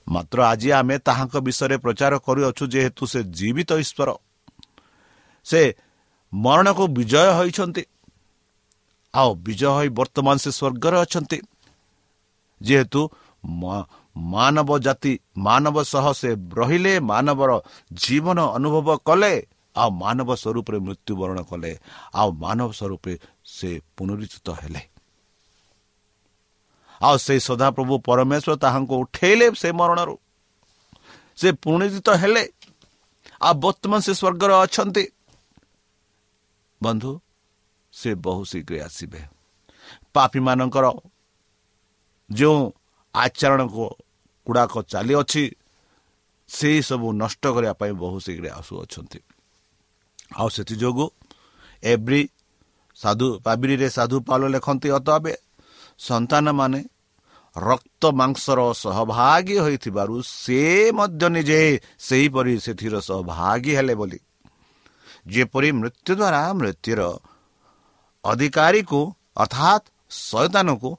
ମାତ୍ର 0.09 0.39
ଆଜି 0.53 0.69
ଆମେ 0.79 0.97
ତାହାଙ୍କ 1.07 1.35
ବିଷୟରେ 1.47 1.77
ପ୍ରଚାର 1.85 2.13
କରୁଅଛୁ 2.27 2.65
ଯେହେତୁ 2.75 3.03
ସେ 3.13 3.21
ଜୀବିତ 3.39 3.71
ଈଶ୍ୱର। 3.83 4.09
ସେ 5.47 5.61
ମରଣକୁ 6.33 6.85
ବିଜୟ 6.99 7.29
ହୋଇଛନ୍ତି 7.39 7.83
ଆଉ 9.15 9.31
ବିଜୟ 9.47 9.71
ହୋଇ 9.77 9.89
ବର୍ତ୍ତମାନ 9.99 10.37
ସେ 10.43 10.51
ସ୍ୱର୍ଗରେ 10.59 10.97
ଅଛନ୍ତି। 11.05 11.39
ଯେହେତୁ 12.61 13.01
ମାନବ 14.21 14.79
ଜାତି 14.79 15.19
ମାନବ 15.37 15.77
ସହ 15.83 16.13
ସେ 16.13 16.31
ରହିଲେ 16.57 17.01
ମାନବର 17.01 17.51
ଜୀବନ 17.93 18.39
ଅନୁଭବ 18.41 18.89
କଲେ 19.05 19.35
ଆଉ 19.77 19.91
ମାନବ 19.91 20.31
ସ୍ୱରୂପରେ 20.35 20.79
ମୃତ୍ୟୁବରଣ 20.79 21.39
କଲେ 21.43 21.73
ଆଉ 22.15 22.29
ମାନବ 22.33 22.71
ସ୍ୱରୂପେ 22.73 23.19
ସେ 23.45 23.71
ପୁନରୁଚିତ 23.97 24.49
ହେଲେ। 24.51 24.83
ଆଉ 27.03 27.17
ସେଇ 27.17 27.41
ସଦାପ୍ରଭୁ 27.41 27.95
ପରମେଶ୍ୱର 27.99 28.57
ତାହାଙ୍କୁ 28.57 28.95
ଉଠେଇଲେ 29.03 29.47
ସେ 29.55 29.73
ମରଣରୁ। 29.73 30.17
ସେ 31.37 31.49
ପୁନରୁଚିତ 31.53 32.09
ହେଲେ। 32.11 32.45
ଆଉ 33.41 33.55
ବର୍ତ୍ତମାନ 33.55 34.01
ସେ 34.01 34.13
ସ୍ୱର୍ଗରେ 34.15 34.55
ଅଛନ୍ତି। 34.55 35.05
ବନ୍ଧୁ 36.83 37.21
ସେ 37.93 38.11
ବହୁ 38.15 38.45
ଶୀଘ୍ର 38.45 38.75
ଆସିବେ। 38.85 39.21
ପାପୀମାନଙ୍କର 40.15 40.87
ଯେଉଁ 42.31 42.73
ଆଚରଣ 43.15 43.61
ଗୁଡ଼ାକ 44.51 44.75
ଚାଲିଅଛି 44.93 45.45
ସେହିସବୁ 46.49 47.07
ନଷ୍ଟ 47.23 47.43
କରିବା 47.55 47.75
ପାଇଁ 47.81 47.93
ବହୁ 48.03 48.17
ଶୀଘ୍ର 48.27 48.47
ଆସୁଅଛନ୍ତି। 48.61 49.21
ଆଉ 50.39 50.49
ସେଥିଯୋଗୁଁ 50.57 51.07
ଏଭ୍ରି 51.83 52.23
ସାଧୁ 52.99 53.27
ପାବିରିରେ 53.45 53.89
ସାଧୁ 53.97 54.17
ପାଲ 54.29 54.43
ଲେଖନ୍ତି 54.55 54.89
ଅତ 54.99 55.09
ଏବେ 55.19 55.35
ସନ୍ତାନମାନେ 56.01 56.81
ରକ୍ତ 57.57 58.03
ମାଂସର 58.21 58.61
ସହଭାଗୀ 58.75 59.57
ହୋଇଥିବାରୁ 59.65 60.15
ସେ 60.41 60.61
ମଧ୍ୟ 60.99 61.25
ନିଜେ 61.35 61.61
ସେହିପରି 62.07 62.55
ସେଥିର 62.65 62.95
ସହଭାଗୀ 63.09 63.73
ହେଲେ 63.79 63.95
ବୋଲି। 64.01 64.19
ଯେପରି 65.33 65.71
ମୃତ୍ୟୁ 65.81 66.13
ଦ୍ୱାରା 66.21 66.43
ମୃତ୍ୟୁର 66.59 67.01
ଅଧିକାରୀକୁ 68.25 69.01
ଅର୍ଥାତ୍ 69.37 69.85
ଶୈତାନକୁ 70.21 70.91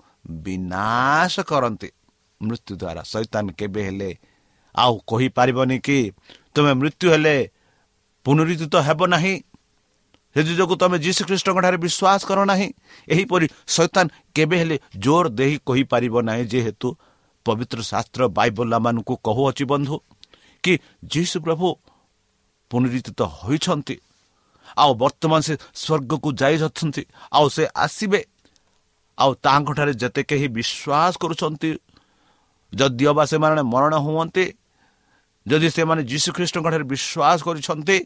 ବିନାଶ 0.44 1.34
କରନ୍ତି। 1.50 1.90
ମୃତ୍ୟୁ 2.42 2.74
ଦ୍ୱାରା 2.82 3.02
ଶୈତାନ 3.04 3.46
କେବେ 3.60 3.82
ହେଲେ 3.88 4.10
ଆଉ 4.76 4.94
କହିପାରିବନି 5.10 5.78
କି? 5.86 6.00
ତୁମେ 6.54 6.72
ମୃତ୍ୟୁ 6.80 7.08
ହେଲେ 7.14 7.36
ପୁନରୁଦ୍ଧିତ 8.26 8.76
ହେବ 8.88 9.02
ନାହିଁ। 9.14 9.36
ଯୋଗୁଁ 10.36 10.76
ତୁମେ 10.82 10.98
ଯୀଶୁଖ୍ରୀଷ୍ଟଙ୍କ 11.06 11.58
ଠାରେ 11.64 11.78
ବିଶ୍ୱାସ 11.86 12.22
କର 12.30 12.40
ନାହିଁ। 12.52 12.68
ଏହିପରି 13.08 13.46
ଶୈତାନ 13.68 14.06
କେବେ 14.36 14.56
ହେଲେ 14.62 14.76
ଜୋର 15.04 15.26
ଦେଇ 15.40 15.56
କହିପାରିବ 15.68 16.16
ନାହିଁ 16.28 16.44
ଯେହେତୁ 16.54 16.88
ପବିତ୍ର 17.46 17.80
ଶାସ୍ତ୍ର 17.82 18.22
ବାଇବଲାମାନଙ୍କୁ 18.38 19.14
କହୁଅଛି 19.26 19.64
ବନ୍ଧୁ 19.72 19.96
କି 20.64 20.74
ଯୀଶୁ 21.14 21.38
ପ୍ରଭୁ 21.46 21.68
ପୁନରୁଦ୍ଧିତ 22.72 23.22
ହୋଇଛନ୍ତି 23.40 23.96
ଆଉ 24.78 24.92
ବର୍ତ୍ତମାନ 25.02 25.40
ସେ 25.48 25.54
ସ୍ୱର୍ଗକୁ 25.76 26.30
ଯାଇଅଛନ୍ତି 26.42 27.04
ଆଉ 27.32 27.48
ସେ 27.56 27.64
ଆସିବେ 27.76 28.22
ଆଉ 29.18 29.32
ତାଙ୍କଠାରେ 29.46 29.94
ଯେତେ 30.02 30.22
କେହି 30.30 30.48
ବିଶ୍ୱାସ 30.58 31.14
କରୁଛନ୍ତି 31.22 31.70
ଯଦିଓ 32.74 33.12
ବା 33.18 33.24
ସେମାନେ 33.32 33.62
ମରଣ 33.74 33.94
ହୁଅନ୍ତି 34.06 34.46
ଯଦି 35.46 35.70
ସେମାନେ 35.76 36.02
ଯୀଶୁଖ୍ରୀଷ୍ଟଙ୍କଠାରେ 36.12 36.86
ବିଶ୍ୱାସ 36.92 37.40
କରିଛନ୍ତି 37.48 37.98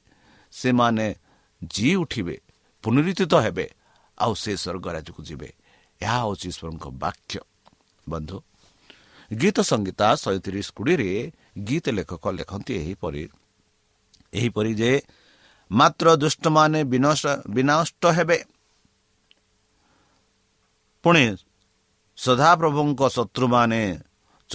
ସେମାନେ 0.54 1.06
ଜି 1.74 1.90
ଉଠିବେ 2.04 2.36
ପୁନରୁଦ୍ଧିତ 2.84 3.34
ହେବେ 3.46 3.66
ଆଉ 4.18 4.34
ସେ 4.44 4.52
ସ୍ୱର୍ଗରାଜକୁ 4.64 5.22
ଯିବେ। 5.28 5.50
ଏହା 6.02 6.18
ହେଉଛି 6.24 6.48
ଈଶ୍ୱରଙ୍କ 6.52 6.86
ବାକ୍ୟ। 7.04 7.40
ବନ୍ଧୁ 8.08 8.38
ଗୀତ 9.32 9.58
ସଂଗୀତା 9.72 10.08
ଶହେତିରିଶ 10.24 10.68
କୋଡ଼ିଏରେ 10.78 11.12
ଗୀତ 11.68 11.86
ଲେଖକ 11.98 12.24
ଲେଖନ୍ତି 12.40 12.74
ଏହିପରି 12.82 13.24
ଏହିପରି 14.34 14.72
ଯେ 14.82 14.92
ମାତ୍ର 15.72 16.08
ଦୁଷ୍ଟମାନେ 16.22 16.80
ବିନଷ୍ଟ 17.56 18.04
ହେବେ। 18.18 18.38
ପୁଣି 21.04 21.24
ସଦାପ୍ରଭୁଙ୍କ 22.18 23.02
ଶତ୍ରୁମାନେ 23.18 23.82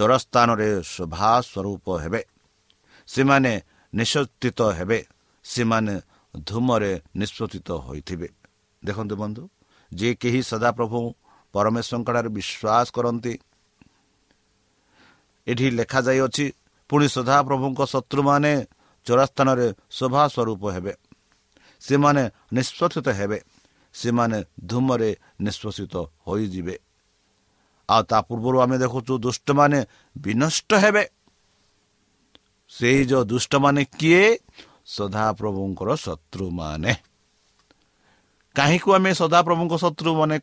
ଚୋରସ୍ଥାନରେ 0.01 0.69
ଶୋଭା 0.95 1.31
ସ୍ୱରୂପ 1.43 1.87
ହେବେ 2.03 2.23
ସେମାନେ 3.09 3.53
ନିଃଶକ୍ତିତ 3.93 4.61
ହେବେ 4.79 4.99
ସେମାନେ 5.45 5.95
ଧୂମରେ 6.35 6.93
ନିଷ୍ପତ୍ତିତ 7.21 7.69
ହୋଇଥିବେ 7.87 8.29
ଦେଖନ୍ତୁ 8.83 9.15
ବନ୍ଧୁ 9.23 9.43
ଯିଏ 9.93 10.13
କେହି 10.23 10.41
ସଦାପ୍ରଭୁ 10.51 11.01
ପରମେଶ୍ୱରଙ୍କଠାରେ 11.55 12.29
ବିଶ୍ୱାସ 12.37 12.87
କରନ୍ତି 12.97 13.35
ଏଠି 15.47 15.67
ଲେଖାଯାଇଅଛି 15.79 16.47
ପୁଣି 16.91 17.07
ସଦାପ୍ରଭୁଙ୍କ 17.17 17.81
ଶତ୍ରୁମାନେ 17.93 18.53
ଚୋରାସ୍ଥାନରେ 19.07 19.67
ଶୋଭା 19.91 20.23
ସ୍ୱରୂପ 20.35 20.63
ହେବେ। 20.75 20.93
ସେମାନେ 21.83 22.23
ନିଷ୍ପତ୍ତିତ 22.53 23.07
ହେବେ 23.19 23.39
ସେମାନେ 23.95 24.39
ଧୂମରେ 24.71 25.11
ନିଷ୍ପଷିତ 25.41 25.95
ହୋଇଯିବେ। 26.27 26.75
ଆଉ 27.91 28.03
ତା 28.03 28.19
ପୂର୍ବରୁ 28.21 28.57
ଆମେ 28.61 28.77
ଦେଖୁଛୁ 28.79 29.13
ଦୁଷ୍ଟମାନେ 29.19 29.79
ବିନଷ୍ଟ 30.17 30.71
ହେବେ। 30.75 31.05
ସେଇ 32.71 33.01
ଯେଉଁ 33.05 33.25
ଦୁଷ୍ଟମାନେ 33.25 33.83
କିଏ? 33.99 34.25
ସଦାପ୍ରଭୁଙ୍କର 34.87 35.91
ଶତ୍ରୁମାନେ। 35.97 36.93
କାହିଁକୁ 38.57 38.89
ଆମେ 38.95 39.11
ସଦାପ୍ରଭୁଙ୍କ 39.15 39.75
ଶତ୍ରୁ 39.85 40.11
ମାନେ 40.15 40.37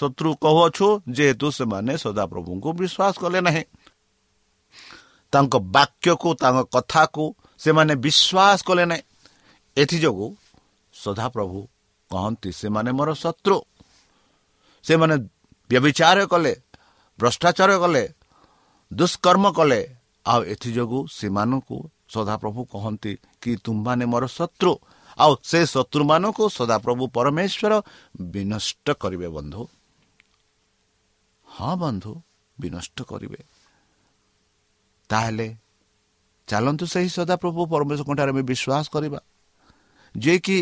ଶତ୍ରୁ 0.00 0.30
କହୁଅଛୁ? 0.44 0.88
ଯେହେତୁ 1.08 1.46
ସେମାନେ 1.50 1.92
ସଦାପ୍ରଭୁଙ୍କୁ 2.04 2.68
ବିଶ୍ୱାସ 2.80 3.14
କଲେ 3.22 3.40
ନାହିଁ। 3.40 3.64
ତାଙ୍କ 5.32 5.54
ବାକ୍ୟକୁ 5.74 6.28
ତାଙ୍କ 6.34 6.58
କଥାକୁ 6.74 7.24
ସେମାନେ 7.58 7.94
ବିଶ୍ୱାସ 8.04 8.58
କଲେ 8.68 8.84
ନାହିଁ। 8.86 9.02
ଏଥିଯୋଗୁଁ 9.76 10.28
ସଦାପ୍ରଭୁ 10.94 11.58
କହନ୍ତି 12.10 12.50
ସେମାନେ 12.52 12.90
ମୋର 12.92 13.10
ଶତ୍ରୁ। 13.14 13.58
ସେମାନେ 14.84 15.14
ବ୍ୟବିଚାର 15.70 16.18
କଲେ। 16.26 16.54
ଭ୍ରଷ୍ଟାଚାର 17.22 17.70
କଲେ 17.82 18.04
ଦୁଷ୍କର୍ମ 18.90 19.44
କଲେ 19.58 19.80
ଆଉ 20.26 20.40
ଏଥିଯୋଗୁଁ 20.52 21.00
ସେମାନଙ୍କୁ 21.18 21.76
ସଦାପ୍ରଭୁ 22.14 22.60
କହନ୍ତି 22.72 23.12
କି 23.42 23.52
ତୁମମାନେ 23.64 24.04
ମୋର 24.12 24.24
ଶତ୍ରୁ 24.38 24.72
ଆଉ 25.18 25.32
ସେ 25.50 25.58
ଶତ୍ରୁମାନଙ୍କୁ 25.74 26.44
ସଦାପ୍ରଭୁ 26.58 27.04
ପରମେଶ୍ୱର 27.16 27.72
ବିନଷ୍ଟ 28.32 28.86
କରିବେ 29.02 29.28
ବନ୍ଧୁ। 29.36 29.62
ହଁ 31.46 31.72
ବନ୍ଧୁ 31.82 32.12
ବିନଷ୍ଟ 32.56 32.98
କରିବେ। 33.10 33.40
ତାହେଲେ 35.10 35.46
ଚାଲନ୍ତୁ 36.48 36.84
ସେହି 36.92 37.08
ସଦାପ୍ରଭୁ 37.18 37.60
ପରମେଶ୍ୱରଙ୍କଠାରେ 37.72 38.30
ଆମେ 38.34 38.42
ବିଶ୍ୱାସ 38.50 38.84
କରିବା। 38.94 39.20
ଯିଏକି 40.14 40.58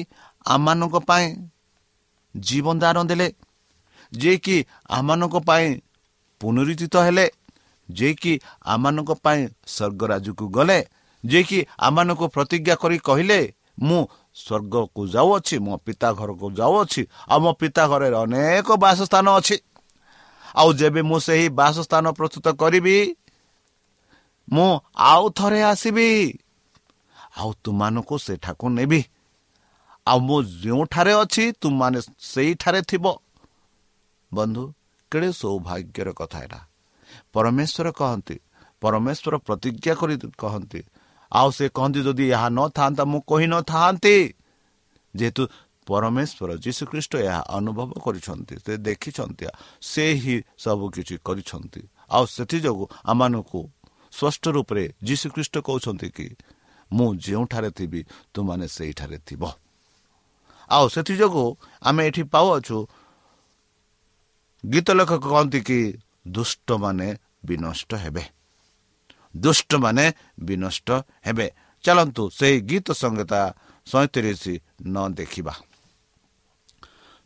ଆମମାନଙ୍କ 0.46 0.96
ପାଇଁ 1.10 1.26
ଜୀବନ 2.34 2.76
ଦାନ 2.82 2.96
ଦେଲେ 3.10 3.28
ଯିଏକି 4.12 4.56
ଆମମାନଙ୍କ 4.90 5.36
ପାଇଁ 5.48 5.66
ପୁନରୁଦ୍ଧିତ 6.40 6.96
ହେଲେ 6.96 7.26
ଯିଏକି 7.88 8.32
ଆମମାନଙ୍କ 8.64 9.10
ପାଇଁ 9.22 9.40
ସ୍ୱର୍ଗରାଜକୁ 9.66 10.44
ଗଲେ 10.48 10.78
ଯିଏକି 11.24 11.58
ଆମମାନଙ୍କୁ 11.78 12.26
ପ୍ରତିଜ୍ଞା 12.28 12.74
କରି 12.74 12.98
କହିଲେ 12.98 13.40
ମୁଁ 13.82 14.00
ସ୍ୱର୍ଗକୁ 14.34 15.00
ଯାଉଅଛି 15.06 15.56
ମୋ 15.58 15.74
ପିତା 15.84 16.08
ଘରକୁ 16.12 16.46
ଯାଉଅଛି 16.50 17.02
ଆଉ 17.28 17.38
ମୋ 17.40 17.52
ପିତା 17.52 17.82
ଘରେ 17.88 18.08
ଅନେକ 18.22 18.68
ବାସସ୍ଥାନ 18.76 19.26
ଅଛି। 19.38 19.56
ଆଉ 20.56 20.68
ଯେବେ 20.72 21.00
ମୁଁ 21.02 21.18
ସେହି 21.18 21.46
ବାସସ୍ଥାନ 21.50 22.04
ପ୍ରସ୍ତୁତ 22.10 22.46
କରିବି 22.60 22.96
ମୁଁ 24.48 24.70
ଆଉ 25.10 25.24
ଥରେ 25.30 25.60
ଆସିବି। 25.62 26.08
ଆଉ 27.38 27.50
ତୁମମାନଙ୍କୁ 27.64 28.16
ସେଠାକୁ 28.18 28.66
ନେବି। 28.68 29.00
ଆଉ 30.06 30.18
ମୁଁ 30.20 30.38
ଯେଉଁଠାରେ 30.62 31.12
ଅଛି 31.22 31.44
ତୁମମାନେ 31.60 31.98
ସେଇଠାରେ 32.32 32.80
ଥିବ। 32.82 33.04
ବନ୍ଧୁ 34.32 34.64
କେଡ଼େ 35.12 35.30
ସୌଭାଗ୍ୟର 35.40 36.08
କଥା 36.20 36.38
ଏଇଟା। 36.44 36.60
ପରମେଶ୍ୱର 37.34 37.88
କହନ୍ତି 38.00 38.36
ପରମେଶ୍ୱର 38.82 39.34
ପ୍ରତିଜ୍ଞା 39.46 39.94
କରି 40.00 40.14
କହନ୍ତି 40.42 40.80
ଆଉ 41.32 41.48
ସେ 41.50 41.64
କହନ୍ତି 41.76 42.00
ଯଦି 42.06 42.24
ଏହା 42.34 42.48
ନଥାନ୍ତା 42.50 43.02
ମୁଁ 43.12 43.20
କହିନଥାନ୍ତି 43.30 44.16
ଯେହେତୁ 45.14 45.42
ପରମେଶ୍ୱର 45.86 46.50
ଯୀଶୁଖ୍ରୀଷ୍ଟ 46.64 47.12
ଏହା 47.26 47.40
ଅନୁଭବ 47.58 47.90
କରିଛନ୍ତି 48.04 48.54
ସେ 48.64 48.72
ଦେଖିଛନ୍ତି 48.86 49.44
ସେ 49.82 50.04
ହିଁ 50.22 50.36
ସବୁ 50.62 50.86
କିଛି 50.94 51.14
କରିଛନ୍ତି। 51.26 51.82
ଆଉ 52.10 52.24
ସେଥିଯୋଗୁଁ 52.36 52.86
ଆମମାନଙ୍କୁ 53.10 53.60
ସ୍ପଷ୍ଟ 54.12 54.44
ରୂପରେ 54.56 54.84
ଯୀଶୁଖ୍ରୀଷ୍ଟ 55.08 55.54
କହୁଛନ୍ତି 55.66 56.08
କି 56.16 56.26
ମୁଁ 56.90 57.08
ଯେଉଁଠାରେ 57.24 57.70
ଥିବି 57.70 58.00
ତୁମାନେ 58.34 58.66
ସେଇଠାରେ 58.68 59.18
ଥିବ। 59.26 59.42
ଆଉ 60.70 60.86
ସେଥିଯୋଗୁଁ 60.94 61.46
ଆମେ 61.82 62.02
ଏଠି 62.08 62.22
ପାଉଅଛୁ 62.34 62.78
ଗୀତ 64.72 64.90
ଲେଖକ 64.90 65.22
କହନ୍ତି 65.28 65.60
କି 65.60 65.98
ଦୁଷ୍ଟମାନେ 66.28 67.16
ବିନଷ୍ଟ 67.44 67.94
ହେବେ। 67.94 68.22
ଦୁଷ୍ଟମାନେ 69.36 70.12
ବିନଷ୍ଟ 70.42 70.88
ହେବେ। 71.26 71.46
ଚାଲନ୍ତୁ 71.84 72.22
ସେହି 72.30 72.60
ଗୀତ 72.60 72.92
ସଂହିତା 72.92 73.40
ସଇଁତିରିଶ 73.86 74.42
ନ 74.86 74.96
ଦେଖିବା। 75.08 75.54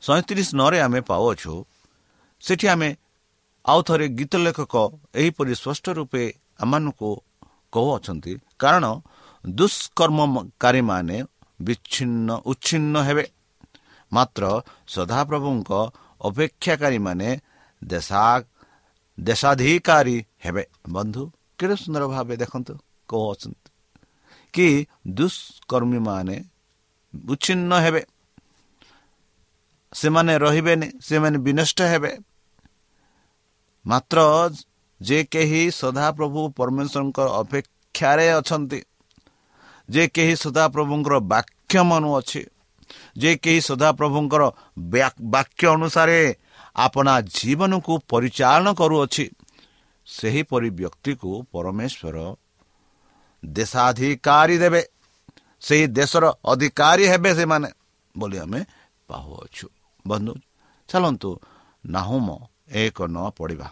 ସଇଁତିରିଶ 0.03 0.49
ନରେ 0.55 0.79
ଆମେ 0.81 1.01
ପାଉଅଛୁ। 1.01 1.64
ସେଠି 2.40 2.66
ଆମେ 2.68 2.97
ଆଉ 3.66 3.83
ଥରେ 3.83 4.09
ଗୀତ 4.09 4.37
ଲେଖକ 4.37 4.75
ଏହିପରି 5.14 5.55
ସ୍ପଷ୍ଟ 5.55 5.87
ରୂପେ 5.88 6.23
ଆମମାନଙ୍କୁ 6.61 7.11
କହୁଅଛନ୍ତି 7.73 8.33
କାରଣ 8.59 8.85
ଦୁଷ୍କର୍ମକାରୀମାନେ 9.47 11.25
ବିଚ୍ଛିନ୍ନ 11.62 12.29
ଉଚ୍ଛିନ୍ନ 12.47 12.94
ହେବେ। 12.99 13.25
ମାତ୍ର 14.12 14.62
ସଦାପ୍ରଭୁଙ୍କ 14.88 15.70
ଅପେକ୍ଷାକାରୀମାନେ 16.24 17.28
ଦେଶା 17.82 18.24
ଦେଶାଧିକାରୀ 19.18 20.16
ହେବେ 20.44 20.64
ବନ୍ଧୁ 20.88 21.22
କେଡ଼େ 21.58 21.76
ସୁନ୍ଦର 21.76 22.04
ଭାବେ 22.08 22.34
ଦେଖନ୍ତୁ 22.37 22.72
କହୁଅଛନ୍ତି 23.08 23.70
କି 24.54 24.66
ଦୁଷ୍କର୍ମୀମାନେ 25.14 26.37
ଉଚ୍ଛିନ୍ନ 27.14 27.72
ହେବେ 27.84 28.02
ସେମାନେ 29.92 30.32
ରହିବେନି 30.38 30.88
ସେମାନେ 31.00 31.38
ବିନଷ୍ଟ 31.38 31.78
ହେବେ 31.92 32.10
ମାତ୍ର 33.84 34.18
ଯେ 35.00 35.18
କେହି 35.24 35.62
ସଦାପ୍ରଭୁ 35.72 36.40
ପରମେଶ୍ୱରଙ୍କ 36.56 37.18
ଅପେକ୍ଷାରେ 37.40 38.26
ଅଛନ୍ତି 38.32 38.80
ଯେ 39.88 40.04
କେହି 40.08 40.34
ସଦାପ୍ରଭୁଙ୍କର 40.37 41.14
ବାକ୍ୟ 41.24 41.82
ମନୁଅଛି 41.82 42.40
ଯେ 43.16 43.31
କେହି 43.42 43.61
ସଦାପ୍ରଭୁଙ୍କର 43.68 44.42
ବାକ୍ୟ 45.35 45.64
ଅନୁସାରେ 45.77 46.20
ଆପଣା 46.77 47.14
ଜୀବନକୁ 47.37 47.92
ପରିଚାଳନା 48.11 48.72
କରୁଅଛି 48.81 49.24
ସେହିପରି 50.07 50.68
ବ୍ୟକ୍ତିକୁ 50.79 51.31
ପରମେଶ୍ୱର 51.53 52.16
ଦେଶାଧିକାରୀ 53.42 54.57
ଦେବେ। 54.62 54.83
ସେହି 55.62 55.85
ଦେଶର 55.98 56.24
ଅଧିକାରୀ 56.53 57.05
ହେବେ 57.12 57.31
ସେମାନେ 57.35 57.68
ବୋଲି 58.14 58.37
ଆମେ 58.44 58.61
ପାଉଅଛୁ 59.09 59.66
ବନ୍ଧୁ 60.05 60.33
ଚାଲନ୍ତୁ 60.88 61.31
ନାହୁମ 61.85 62.29
ଏକ 62.83 62.98
ନ 63.07 63.16
ପଡ଼ିବା। 63.38 63.68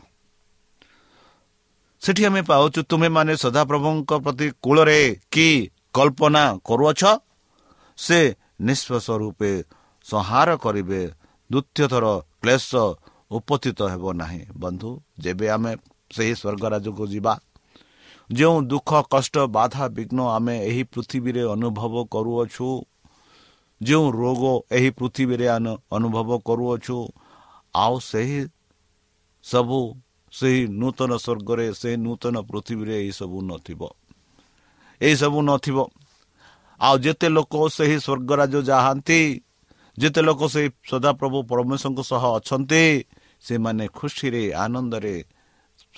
ସେଠି 2.03 2.23
ଆମେ 2.29 2.41
ପାଉଛୁ 2.51 2.81
ତୁମେମାନେ 2.91 3.33
ସଦାପ୍ରଭୁଙ୍କ 3.37 4.11
ପ୍ରତି 4.25 4.47
କୂଳରେ 4.65 5.01
କି 5.33 5.49
କଳ୍ପନା 5.95 6.45
କରୁଅଛ? 6.65 7.03
ସେ 7.99 8.21
ନିଃଶ୍ୱାସ 8.67 9.07
ରୂପେ 9.23 9.53
ସଂହାର 10.07 10.49
କରିବେ 10.65 11.01
ଦ୍ୱିତୀୟ 11.51 11.87
ଥର 11.93 12.05
କ୍ଲେଶ 12.43 12.71
ଉପସ୍ଥିତ 13.31 13.81
ହେବ 13.93 14.05
ନାହିଁ। 14.13 14.43
ବନ୍ଧୁ 14.63 14.91
ଯେବେ 15.25 15.47
ଆମେ 15.57 15.73
ସେହି 16.11 16.35
ସ୍ୱର୍ଗରାଜକୁ 16.41 17.05
ଯିବା 17.13 17.35
ଯେଉଁ 18.31 18.57
ଦୁଃଖ 18.71 18.91
କଷ୍ଟ 19.13 19.35
ବାଧା 19.57 19.85
ବିଘ୍ନ 19.97 20.19
ଆମେ 20.37 20.55
ଏହି 20.69 20.83
ପୃଥିବୀରେ 20.93 21.43
ଅନୁଭବ 21.55 21.95
କରୁଅଛୁ 22.15 22.69
ଯେଉଁ 23.81 24.07
ରୋଗ 24.13 24.43
ଏହି 24.77 24.91
ପୃଥିବୀରେ 24.99 25.47
ଅନୁଭବ 25.97 26.29
କରୁଅଛୁ 26.47 26.99
ଆଉ 27.75 27.95
ସେହି 28.11 28.41
ସବୁ 29.45 29.79
ସେହି 30.33 30.61
ନୂତନ 30.81 31.11
ସ୍ୱର୍ଗରେ 31.25 31.67
ସେହି 31.81 31.97
ନୂତନ 31.97 32.35
ପୃଥିବୀରେ 32.51 32.95
ଏହିସବୁ 33.03 33.39
ନଥିବ। 33.51 33.81
ଏହିସବୁ 35.01 35.39
ନଥିବ। 35.43 35.79
ଆଉ 36.83 36.99
ଯେତେ 36.99 37.29
ଲୋକ 37.29 37.55
ସେହି 37.77 37.97
ସ୍ୱର୍ଗରାଜ 38.05 38.55
ଯାଆନ୍ତି 38.69 39.21
ଯେତେ 39.99 40.21
ଲୋକ 40.23 40.41
ସେହି 40.55 40.69
ସଦାପ୍ରଭୁ 40.91 41.39
ପରମେଶ୍ୱରଙ୍କ 41.51 42.01
ସହ 42.03 42.23
ଅଛନ୍ତି 42.39 42.85
ସେମାନେ 43.43 43.85
ଖୁସିରେ 43.99 44.43
ଆନନ୍ଦରେ 44.55 45.15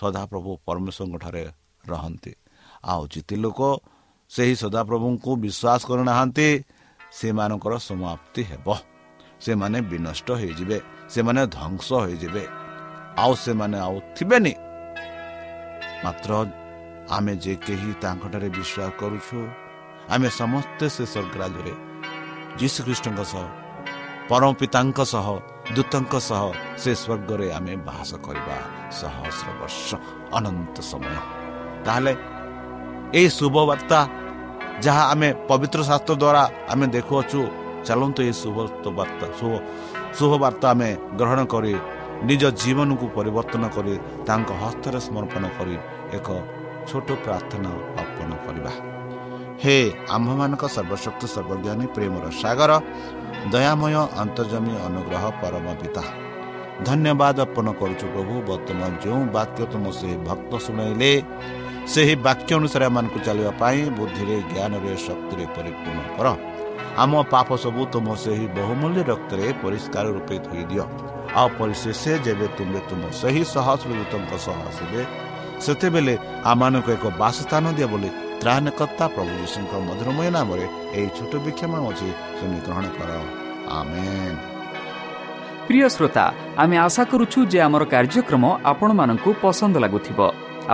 ସଦାପ୍ରଭୁ 0.01 0.51
ପରମେଶ୍ୱରଙ୍କ 0.66 1.16
ଠାରେ 1.25 1.44
ରହନ୍ତି। 1.88 2.33
ଆଉ 2.85 3.03
ଯେତେ 3.12 3.37
ଲୋକ 3.37 3.61
ସେହି 4.31 4.55
ସଦାପ୍ରଭୁଙ୍କୁ 4.57 5.31
ବିଶ୍ୱାସ 5.44 5.81
କରୁନାହାନ୍ତି 5.88 6.49
ସେମାନଙ୍କର 7.18 7.75
ସମାପ୍ତି 7.88 8.42
ହେବ। 8.42 8.68
ସେମାନେ 9.40 9.79
ବିନଷ୍ଟ 9.90 10.29
ହୋଇଯିବେ 10.40 10.79
ସେମାନେ 11.12 11.42
ଧ୍ୱଂସ 11.47 11.88
ହୋଇଯିବେ। 12.05 12.44
ଆଉ 13.23 13.33
ସେମାନେ 13.44 13.79
ଆଉ 13.87 13.97
ଥିବେନି। 14.16 14.55
ମାତ୍ର 16.05 16.31
ଆମେ 17.16 17.33
ଯେ 17.37 17.55
କେହି 17.66 17.90
ତାଙ୍କଠାରେ 18.03 18.49
ବିଶ୍ୱାସ 18.57 18.90
କରୁଛୁ 19.01 19.38
ଆମେ 20.12 20.28
ସମସ୍ତେ 20.40 20.86
ସେ 20.94 21.04
ସ୍ୱର୍ଗରାଜରେ 21.12 21.74
ଯୀଶୁଖ୍ରୀଷ୍ଟଙ୍କ 22.60 23.20
ସହ 23.32 23.44
ପରମ 24.28 24.50
ପିତାଙ୍କ 24.60 24.98
ସହ 25.12 25.26
ଦୂତଙ୍କ 25.76 26.14
ସହ 26.28 26.44
ସେ 26.82 26.90
ସ୍ୱର୍ଗରେ 27.02 27.46
ଆମେ 27.58 27.74
ବାସ 27.88 28.10
କରିବା 28.26 28.56
ସହସ୍ର 29.00 29.48
ବର୍ଷ 29.60 29.88
ଅନନ୍ତ 30.36 30.76
ସମୟ। 30.90 31.16
ତାହେଲେ 31.84 32.12
ଏହି 33.18 33.28
ଶୁଭବାର୍ତ୍ତା 33.38 33.98
ଯାହା 34.84 35.02
ଆମେ 35.12 35.28
ପବିତ୍ର 35.48 35.80
ଶାସ୍ତ୍ର 35.88 36.14
ଦ୍ୱାରା 36.22 36.42
ଆମେ 36.72 36.86
ଦେଖୁଅଛୁ 36.96 37.40
ଚାଲନ୍ତୁ 37.86 38.20
ଏହି 38.24 38.34
ଶୁଭ 38.42 38.56
ବାର୍ତ୍ତା 38.98 39.26
ଶୁଭ 39.38 39.52
ଶୁଭବାର୍ତ୍ତା 40.18 40.66
ଆମେ 40.74 40.90
ଗ୍ରହଣ 41.18 41.40
କରି 41.52 41.74
ନିଜ 42.28 42.42
ଜୀବନକୁ 42.62 43.06
ପରିବର୍ତ୍ତନ 43.16 43.64
କରି 43.76 43.94
ତାଙ୍କ 44.28 44.48
ହସ୍ତରେ 44.62 44.98
ସମର୍ପଣ 45.08 45.44
କରି 45.58 45.76
ଏକ 46.16 46.28
ଛୋଟ 46.88 47.08
ପ୍ରାର୍ଥନା 47.24 47.70
ଅର୍ପଣ 48.02 48.30
କରିବା। 48.46 48.72
ହେ 49.64 49.77
ଆମ୍ଭମାନଙ୍କ 50.14 50.64
ସର୍ବଶକ୍ତି 50.77 51.27
ସର୍ବଜ୍ଞାନୀ 51.35 51.87
ପ୍ରେମର 51.96 52.24
ସାଗର 52.42 52.72
ଦୟାମୟ 53.53 53.94
ଅନ୍ତର୍ଜମୀ 54.22 54.74
ଅନୁଗ୍ରହ 54.87 55.24
ପରମ 55.42 55.66
ପିତା। 55.81 56.05
ଧନ୍ୟବାଦ 56.87 57.37
ଅର୍ପଣ 57.46 57.66
କରୁଛୁ 57.81 58.07
ପ୍ରଭୁ 58.14 58.35
ବର୍ତ୍ତମାନ 58.50 58.90
ଯେଉଁ 59.05 59.22
ବାକ୍ୟ 59.37 59.61
ତୁମ 59.72 59.85
ସେହି 59.98 60.16
ଭକ୍ତ 60.29 60.53
ଶୁଣାଇଲେ 60.64 61.11
ସେହି 61.92 62.14
ବାକ୍ୟ 62.27 62.50
ଅନୁସାରେ 62.59 62.85
ଏମାନଙ୍କୁ 62.90 63.18
ଚାଲିବା 63.27 63.53
ପାଇଁ 63.62 63.81
ବୁଦ୍ଧିରେ 63.98 64.37
ଜ୍ଞାନରେ 64.53 64.92
ଶକ୍ତିରେ 65.07 65.44
ପରିପୂର୍ଣ୍ଣ 65.57 66.00
କର। 66.16 66.27
ଆମ 67.03 67.12
ପାପ 67.35 67.48
ସବୁ 67.64 67.83
ତୁମ 67.92 68.07
ସେହି 68.24 68.46
ବହୁମୂଲ୍ୟ 68.59 69.00
ରକ୍ତରେ 69.12 69.46
ପରିଷ୍କାର 69.62 70.07
ରୂପେ 70.16 70.37
ଧୋଇଦିଅ। 70.46 70.85
ଆଉ 71.40 71.48
ପରିଶେଷ 71.59 72.03
ଯେବେ 72.27 72.46
ତୁମେ 72.57 72.81
ତୁମ 72.88 73.03
ସେହି 73.20 73.42
ସହସ୍ରଦୂତଙ୍କ 73.55 74.33
ସହ 74.46 74.59
ଆସିବେ 74.68 75.00
ସେତେବେଳେ 75.64 76.14
ଆମମାନଙ୍କୁ 76.50 76.90
ଏକ 76.96 77.05
ବାସସ୍ଥାନ 77.22 77.64
ଦିଅ 77.79 77.88
ବୋଲି 77.92 78.11
ତ୍ରାଣକର୍ତ୍ତା 78.44 79.07
ପ୍ରଭୁ 79.14 79.35
ଯୀଶୁଙ୍କ 79.40 79.72
ମଧୁରମୟ 79.88 80.28
ନାମରେ 80.37 80.64
ଏହି 80.98 81.09
ଛୋଟ 81.16 81.33
ବିକ୍ଷମ 81.44 81.72
ଅଛି 81.90 82.09
ଶୁଣି 82.38 82.59
ଗ୍ରହଣ 82.66 82.87
କର। 82.96 83.11
ପ୍ରିୟ 85.66 85.87
ଶ୍ରୋତା 85.94 86.24
ଆମେ 86.62 86.76
ଆଶା 86.87 87.02
କରୁଛୁ 87.12 87.38
ଯେ 87.52 87.59
ଆମର 87.66 87.83
କାର୍ଯ୍ୟକ୍ରମ 87.94 88.44
ଆପଣମାନଙ୍କୁ 88.72 89.30
ପସନ୍ଦ 89.42 89.74
ଲାଗୁଥିବ। 89.85 90.18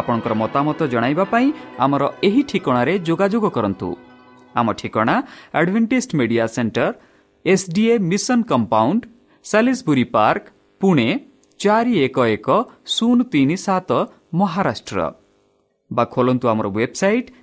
ଆପଣଙ୍କର 0.00 0.32
ମତାମତ 0.42 0.80
ଜଣାଇବା 0.92 1.24
ପାଇଁ 1.32 1.46
ଆମର 1.84 2.02
ଏହି 2.28 2.42
ଠିକଣାରେ 2.50 2.94
ଯୋଗାଯୋଗ 3.08 3.44
କରନ୍ତୁ। 3.56 3.88
ଆମ 4.54 4.66
ଠିକଣା 4.80 5.14
Adventist 5.58 6.10
media 6.18 6.44
centre 6.56 6.92
SDA 7.44 7.94
mission 8.10 8.38
compound 8.50 9.02
Salisbury 9.44 10.04
park 10.14 10.44
Pune 10.80 11.08
ଚାରି 11.60 11.94
ଏକ 12.06 12.16
ଏକ 12.34 12.48
ଶୂନ 12.94 13.18
ତିନି 13.32 13.56
ସାତ 13.66 13.90
ମହାରାଷ୍ଟ୍ର। 14.40 14.98
ବା 15.90 16.04
ଖୋଲନ୍ତୁ 16.14 16.46
ଆମର 16.52 16.66
website 16.78 17.28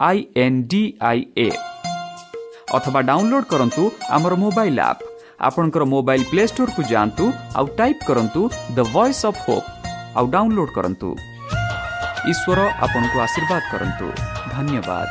I 0.00 0.20
N 0.36 0.60
D 0.66 0.78
I 1.02 1.18
A 1.38 1.48
ଅଥବା 2.76 3.00
ଡାଉନଲୋଡ୍ 3.08 3.46
କରନ୍ତୁ 3.50 3.82
ଆମର 4.10 4.34
ମୋବାଇଲ୍ 4.42 4.78
ଆପ୍ 4.82 5.02
ଆପଣଙ୍କର 5.48 5.84
ମୋବାଇଲ୍ 5.90 6.24
ପ୍ଲେ 6.30 6.44
ଷ୍ଟୋରକୁ 6.52 6.82
ଯାଆନ୍ତୁ 6.92 7.24
ଆଉ 7.58 7.66
ଟାଇପ୍ 7.78 8.06
କରନ୍ତୁ 8.08 8.42
ଦ 8.76 8.78
ଭଏସ୍ 8.94 9.22
ଅଫ୍ 9.30 9.42
ହୋପ୍ 9.44 9.68
ଆଉ 10.16 10.24
ଡାଉନଲୋଡ୍ 10.34 10.72
କରନ୍ତୁ 10.76 11.08
ଈଶ୍ୱର 12.30 12.58
ଆପଣଙ୍କୁ 12.84 13.16
ଆଶୀର୍ବାଦ 13.26 13.62
କରନ୍ତୁ 13.72 14.06
ଧନ୍ୟବାଦ 14.54 15.06